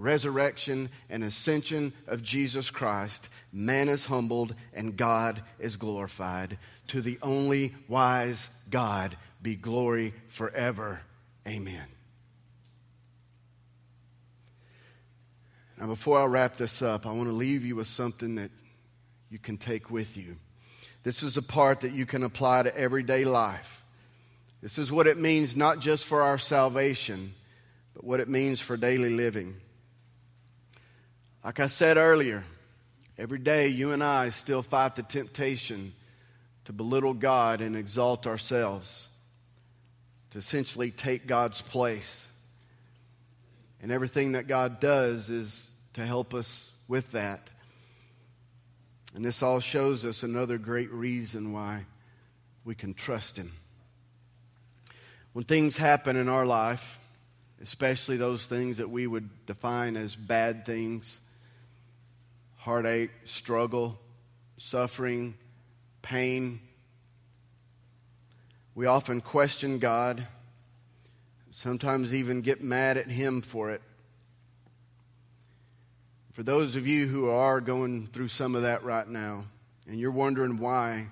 resurrection, 0.00 0.88
and 1.08 1.22
ascension 1.22 1.92
of 2.06 2.22
Jesus 2.22 2.70
Christ, 2.70 3.28
man 3.52 3.88
is 3.88 4.06
humbled 4.06 4.54
and 4.72 4.96
God 4.96 5.42
is 5.58 5.76
glorified. 5.76 6.58
To 6.88 7.00
the 7.00 7.18
only 7.22 7.74
wise 7.86 8.50
God 8.70 9.16
be 9.42 9.54
glory 9.56 10.14
forever. 10.28 11.00
Amen. 11.46 11.84
Now, 15.78 15.86
before 15.86 16.18
I 16.18 16.24
wrap 16.26 16.56
this 16.56 16.82
up, 16.82 17.06
I 17.06 17.12
want 17.12 17.28
to 17.28 17.34
leave 17.34 17.64
you 17.64 17.76
with 17.76 17.86
something 17.86 18.34
that 18.34 18.50
you 19.30 19.38
can 19.38 19.56
take 19.56 19.90
with 19.90 20.16
you. 20.16 20.36
This 21.02 21.22
is 21.22 21.36
a 21.36 21.42
part 21.42 21.80
that 21.80 21.92
you 21.92 22.04
can 22.04 22.22
apply 22.22 22.64
to 22.64 22.76
everyday 22.76 23.24
life. 23.24 23.82
This 24.60 24.76
is 24.76 24.92
what 24.92 25.06
it 25.06 25.16
means 25.16 25.56
not 25.56 25.80
just 25.80 26.04
for 26.04 26.20
our 26.20 26.36
salvation, 26.36 27.34
but 27.94 28.04
what 28.04 28.20
it 28.20 28.28
means 28.28 28.60
for 28.60 28.76
daily 28.76 29.08
living. 29.08 29.56
Like 31.42 31.58
I 31.58 31.68
said 31.68 31.96
earlier, 31.96 32.44
every 33.16 33.38
day 33.38 33.68
you 33.68 33.92
and 33.92 34.04
I 34.04 34.28
still 34.28 34.62
fight 34.62 34.96
the 34.96 35.02
temptation 35.02 35.94
to 36.64 36.72
belittle 36.74 37.14
God 37.14 37.62
and 37.62 37.74
exalt 37.74 38.26
ourselves, 38.26 39.08
to 40.32 40.38
essentially 40.38 40.90
take 40.90 41.26
God's 41.26 41.62
place. 41.62 42.30
And 43.80 43.90
everything 43.90 44.32
that 44.32 44.48
God 44.48 44.80
does 44.80 45.30
is 45.30 45.70
to 45.94 46.04
help 46.04 46.34
us 46.34 46.72
with 46.88 47.12
that. 47.12 47.48
And 49.14 49.24
this 49.24 49.42
all 49.42 49.60
shows 49.60 50.04
us 50.04 50.22
another 50.22 50.58
great 50.58 50.92
reason 50.92 51.54
why 51.54 51.86
we 52.66 52.74
can 52.74 52.92
trust 52.92 53.38
Him. 53.38 53.52
When 55.32 55.46
things 55.46 55.78
happen 55.78 56.16
in 56.16 56.28
our 56.28 56.44
life, 56.44 57.00
especially 57.62 58.18
those 58.18 58.44
things 58.44 58.76
that 58.76 58.90
we 58.90 59.06
would 59.06 59.46
define 59.46 59.96
as 59.96 60.14
bad 60.14 60.66
things 60.66 61.22
heartache, 62.60 63.10
struggle, 63.24 63.98
suffering, 64.56 65.34
pain 66.02 66.60
we 68.74 68.86
often 68.86 69.20
question 69.20 69.78
God, 69.78 70.26
sometimes 71.50 72.14
even 72.14 72.40
get 72.40 72.62
mad 72.62 72.96
at 72.96 73.08
Him 73.08 73.42
for 73.42 73.70
it. 73.70 73.82
For 76.32 76.42
those 76.42 76.76
of 76.76 76.86
you 76.86 77.08
who 77.08 77.28
are 77.28 77.60
going 77.60 78.06
through 78.06 78.28
some 78.28 78.54
of 78.54 78.62
that 78.62 78.84
right 78.84 79.08
now, 79.08 79.44
and 79.86 79.98
you're 79.98 80.12
wondering 80.12 80.58
why, 80.58 81.08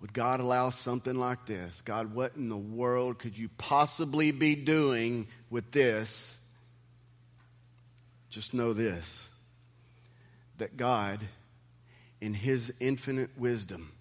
would 0.00 0.12
God 0.12 0.40
allow 0.40 0.70
something 0.70 1.16
like 1.16 1.44
this? 1.44 1.82
God, 1.82 2.14
what 2.14 2.36
in 2.36 2.48
the 2.48 2.56
world 2.56 3.18
could 3.18 3.36
you 3.36 3.50
possibly 3.58 4.30
be 4.30 4.54
doing 4.54 5.26
with 5.50 5.72
this? 5.72 6.38
Just 8.30 8.54
know 8.54 8.72
this 8.72 9.29
that 10.60 10.76
God, 10.76 11.20
in 12.20 12.32
His 12.32 12.72
infinite 12.80 13.30
wisdom, 13.36 13.92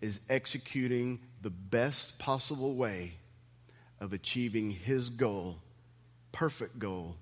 is 0.00 0.20
executing 0.28 1.20
the 1.42 1.50
best 1.50 2.18
possible 2.18 2.74
way 2.74 3.14
of 4.00 4.12
achieving 4.12 4.70
His 4.70 5.10
goal, 5.10 5.56
perfect 6.30 6.78
goal 6.78 7.16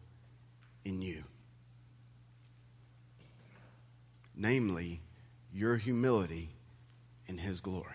in 0.84 1.00
you. 1.00 1.24
Namely, 4.34 5.00
your 5.54 5.76
humility 5.76 6.50
in 7.26 7.38
His 7.38 7.60
glory. 7.60 7.92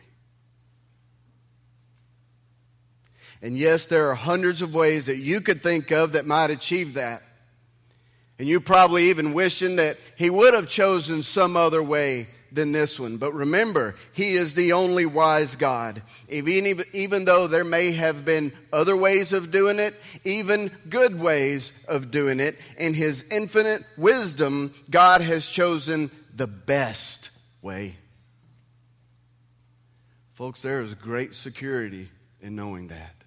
And 3.42 3.58
yes, 3.58 3.88
there 3.88 4.10
are 4.10 4.16
hundreds 4.16 4.62
of 4.62 4.76
ways 4.76 5.06
that 5.06 5.18
you 5.18 5.42
could 5.42 5.64
think 5.64 5.92
of 5.92 6.12
that 6.12 6.28
might 6.28 6.52
achieve 6.52 6.94
that. 6.94 7.24
And 8.42 8.50
you 8.50 8.60
probably 8.60 9.12
even 9.12 9.36
wishing 9.36 9.76
that 9.76 10.00
He 10.16 10.32
would 10.32 10.56
have 10.56 10.68
chosen 10.68 11.22
some 11.22 11.56
other 11.56 11.84
way 11.84 12.26
than 12.52 12.72
this 12.72 13.00
one. 13.00 13.18
But 13.18 13.36
remember, 13.36 13.94
He 14.14 14.34
is 14.34 14.56
the 14.56 14.74
only 14.74 15.06
wise 15.06 15.56
God. 15.56 16.02
Even, 16.28 16.84
even 16.92 17.26
though 17.26 17.46
there 17.46 17.64
may 17.64 17.92
have 17.92 18.26
been 18.26 18.52
other 18.74 18.98
ways 18.98 19.32
of 19.32 19.52
doing 19.52 19.78
it, 19.78 19.94
even 20.24 20.72
good 20.90 21.22
ways 21.22 21.72
of 21.88 22.10
doing 22.10 22.40
it, 22.40 22.58
in 22.80 22.96
His 22.96 23.24
infinite 23.30 23.84
wisdom, 23.96 24.74
God 24.90 25.22
has 25.22 25.48
chosen 25.48 26.10
the 26.34 26.48
best 26.48 27.30
way. 27.62 27.96
Folks, 30.34 30.64
there 30.64 30.82
is 30.82 30.96
great 30.96 31.36
security 31.36 32.10
in 32.42 32.56
knowing 32.56 32.88
that. 32.88 33.24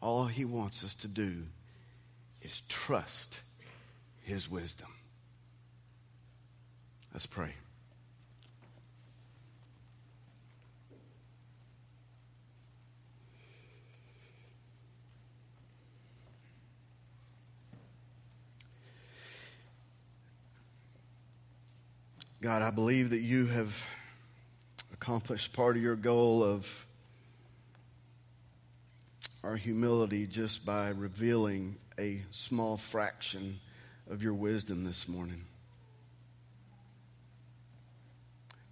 All 0.00 0.24
He 0.24 0.46
wants 0.46 0.82
us 0.82 0.94
to 0.94 1.08
do 1.08 1.42
is 2.42 2.62
trust 2.68 3.40
His 4.22 4.50
wisdom. 4.50 4.88
Let's 7.12 7.26
pray. 7.26 7.54
God, 22.42 22.62
I 22.62 22.70
believe 22.70 23.10
that 23.10 23.22
you 23.22 23.46
have 23.46 23.88
accomplished 24.92 25.52
part 25.52 25.76
of 25.76 25.82
your 25.82 25.96
goal 25.96 26.44
of 26.44 26.86
our 29.42 29.56
humility 29.56 30.26
just 30.26 30.64
by 30.64 30.90
revealing 30.90 31.76
a 31.98 32.22
small 32.30 32.76
fraction 32.76 33.60
of 34.10 34.22
your 34.22 34.34
wisdom 34.34 34.84
this 34.84 35.08
morning. 35.08 35.44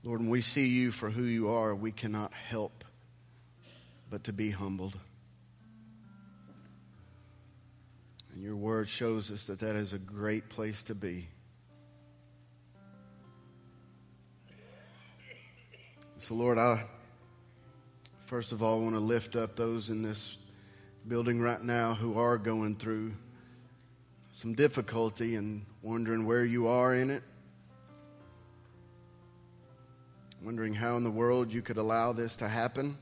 Lord, 0.03 0.21
when 0.21 0.29
we 0.29 0.43
see 0.43 0.67
you 0.67 0.93
for 0.93 1.11
who 1.11 1.23
you 1.23 1.49
are, 1.49 1.75
we 1.75 1.91
cannot 1.91 2.33
help 2.35 2.85
but 4.11 4.25
to 4.25 4.33
be 4.33 4.51
humbled. 4.51 4.99
And 8.33 8.43
your 8.43 8.57
word 8.57 8.89
shows 8.89 9.33
us 9.33 9.47
that 9.47 9.61
that 9.61 9.77
is 9.77 9.93
a 9.93 9.99
great 9.99 10.51
place 10.51 10.83
to 10.85 10.95
be. 10.95 11.29
So, 16.19 16.35
Lord, 16.35 16.59
I 16.59 16.85
first 18.27 18.53
of 18.53 18.63
all 18.63 18.81
want 18.81 18.95
to 18.95 19.01
lift 19.01 19.37
up 19.37 19.57
those 19.57 19.91
in 19.91 20.03
this 20.03 20.37
building 21.07 21.41
right 21.41 21.63
now 21.63 21.95
who 21.95 22.19
are 22.19 22.39
going 22.39 22.77
through 22.77 23.13
some 24.33 24.55
difficulty 24.55 25.37
and 25.37 25.67
wondering 25.83 26.27
where 26.27 26.45
you 26.45 26.67
are 26.69 26.95
in 26.95 27.11
it. 27.11 27.23
wondering 30.45 30.75
how 30.75 30.95
in 30.97 31.05
the 31.05 31.11
world 31.11 31.51
you 31.51 31.63
could 31.63 31.79
allow 31.79 32.13
this 32.13 32.37
to 32.37 32.47
happen. 32.47 32.99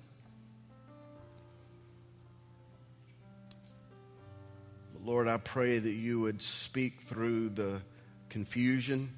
But 4.92 5.04
Lord, 5.04 5.26
I 5.26 5.38
pray 5.38 5.80
that 5.80 5.90
you 5.90 6.20
would 6.20 6.40
speak 6.40 7.00
through 7.00 7.48
the 7.50 7.82
confusion. 8.28 9.12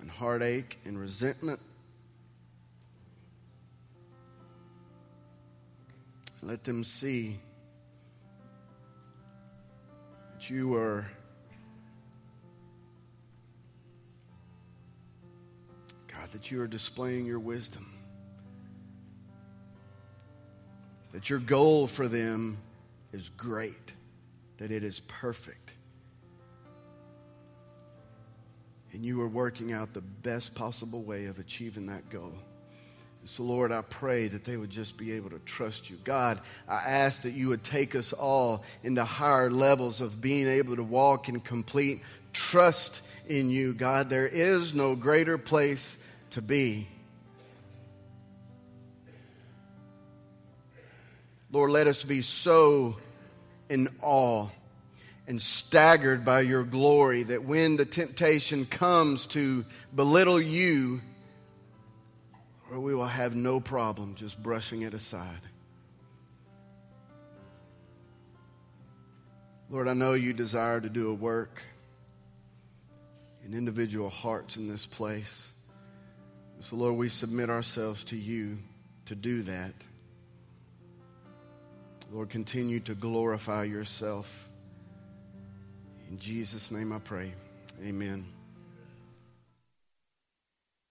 and 0.00 0.10
heartache 0.10 0.80
and 0.84 0.98
resentment. 0.98 1.60
Let 6.44 6.64
them 6.64 6.82
see 6.82 7.38
that 10.34 10.50
you 10.50 10.74
are 10.74 11.06
God, 16.08 16.32
that 16.32 16.50
you 16.50 16.60
are 16.60 16.66
displaying 16.66 17.26
your 17.26 17.38
wisdom. 17.38 17.92
That 21.12 21.30
your 21.30 21.38
goal 21.38 21.86
for 21.86 22.08
them 22.08 22.58
is 23.12 23.28
great, 23.36 23.94
that 24.56 24.72
it 24.72 24.82
is 24.82 25.00
perfect. 25.00 25.74
And 28.92 29.04
you 29.04 29.20
are 29.22 29.28
working 29.28 29.72
out 29.72 29.94
the 29.94 30.00
best 30.00 30.54
possible 30.54 31.02
way 31.02 31.26
of 31.26 31.38
achieving 31.38 31.86
that 31.86 32.10
goal. 32.10 32.34
So, 33.24 33.44
Lord, 33.44 33.70
I 33.70 33.82
pray 33.82 34.26
that 34.26 34.44
they 34.44 34.56
would 34.56 34.70
just 34.70 34.96
be 34.96 35.12
able 35.12 35.30
to 35.30 35.38
trust 35.40 35.88
you. 35.88 35.96
God, 36.02 36.40
I 36.66 36.78
ask 36.78 37.22
that 37.22 37.34
you 37.34 37.48
would 37.50 37.62
take 37.62 37.94
us 37.94 38.12
all 38.12 38.64
into 38.82 39.04
higher 39.04 39.48
levels 39.48 40.00
of 40.00 40.20
being 40.20 40.48
able 40.48 40.74
to 40.74 40.82
walk 40.82 41.28
in 41.28 41.38
complete 41.38 42.02
trust 42.32 43.00
in 43.28 43.50
you. 43.50 43.74
God, 43.74 44.10
there 44.10 44.26
is 44.26 44.74
no 44.74 44.96
greater 44.96 45.38
place 45.38 45.96
to 46.30 46.42
be. 46.42 46.88
Lord, 51.52 51.70
let 51.70 51.86
us 51.86 52.02
be 52.02 52.22
so 52.22 52.96
in 53.68 53.88
awe 54.00 54.48
and 55.28 55.40
staggered 55.40 56.24
by 56.24 56.40
your 56.40 56.64
glory 56.64 57.22
that 57.22 57.44
when 57.44 57.76
the 57.76 57.84
temptation 57.84 58.66
comes 58.66 59.26
to 59.26 59.64
belittle 59.94 60.40
you, 60.40 61.00
or 62.72 62.80
we 62.80 62.94
will 62.94 63.06
have 63.06 63.36
no 63.36 63.60
problem 63.60 64.14
just 64.14 64.42
brushing 64.42 64.80
it 64.80 64.94
aside. 64.94 65.42
Lord, 69.68 69.88
I 69.88 69.92
know 69.92 70.14
you 70.14 70.32
desire 70.32 70.80
to 70.80 70.88
do 70.88 71.10
a 71.10 71.14
work 71.14 71.62
in 73.44 73.52
individual 73.52 74.08
hearts 74.08 74.56
in 74.56 74.68
this 74.68 74.86
place. 74.86 75.52
So, 76.60 76.76
Lord, 76.76 76.96
we 76.96 77.08
submit 77.08 77.50
ourselves 77.50 78.04
to 78.04 78.16
you 78.16 78.58
to 79.06 79.14
do 79.14 79.42
that. 79.42 79.74
Lord, 82.10 82.30
continue 82.30 82.80
to 82.80 82.94
glorify 82.94 83.64
yourself. 83.64 84.48
In 86.08 86.18
Jesus' 86.18 86.70
name 86.70 86.92
I 86.92 86.98
pray. 87.00 87.32
Amen. 87.82 88.26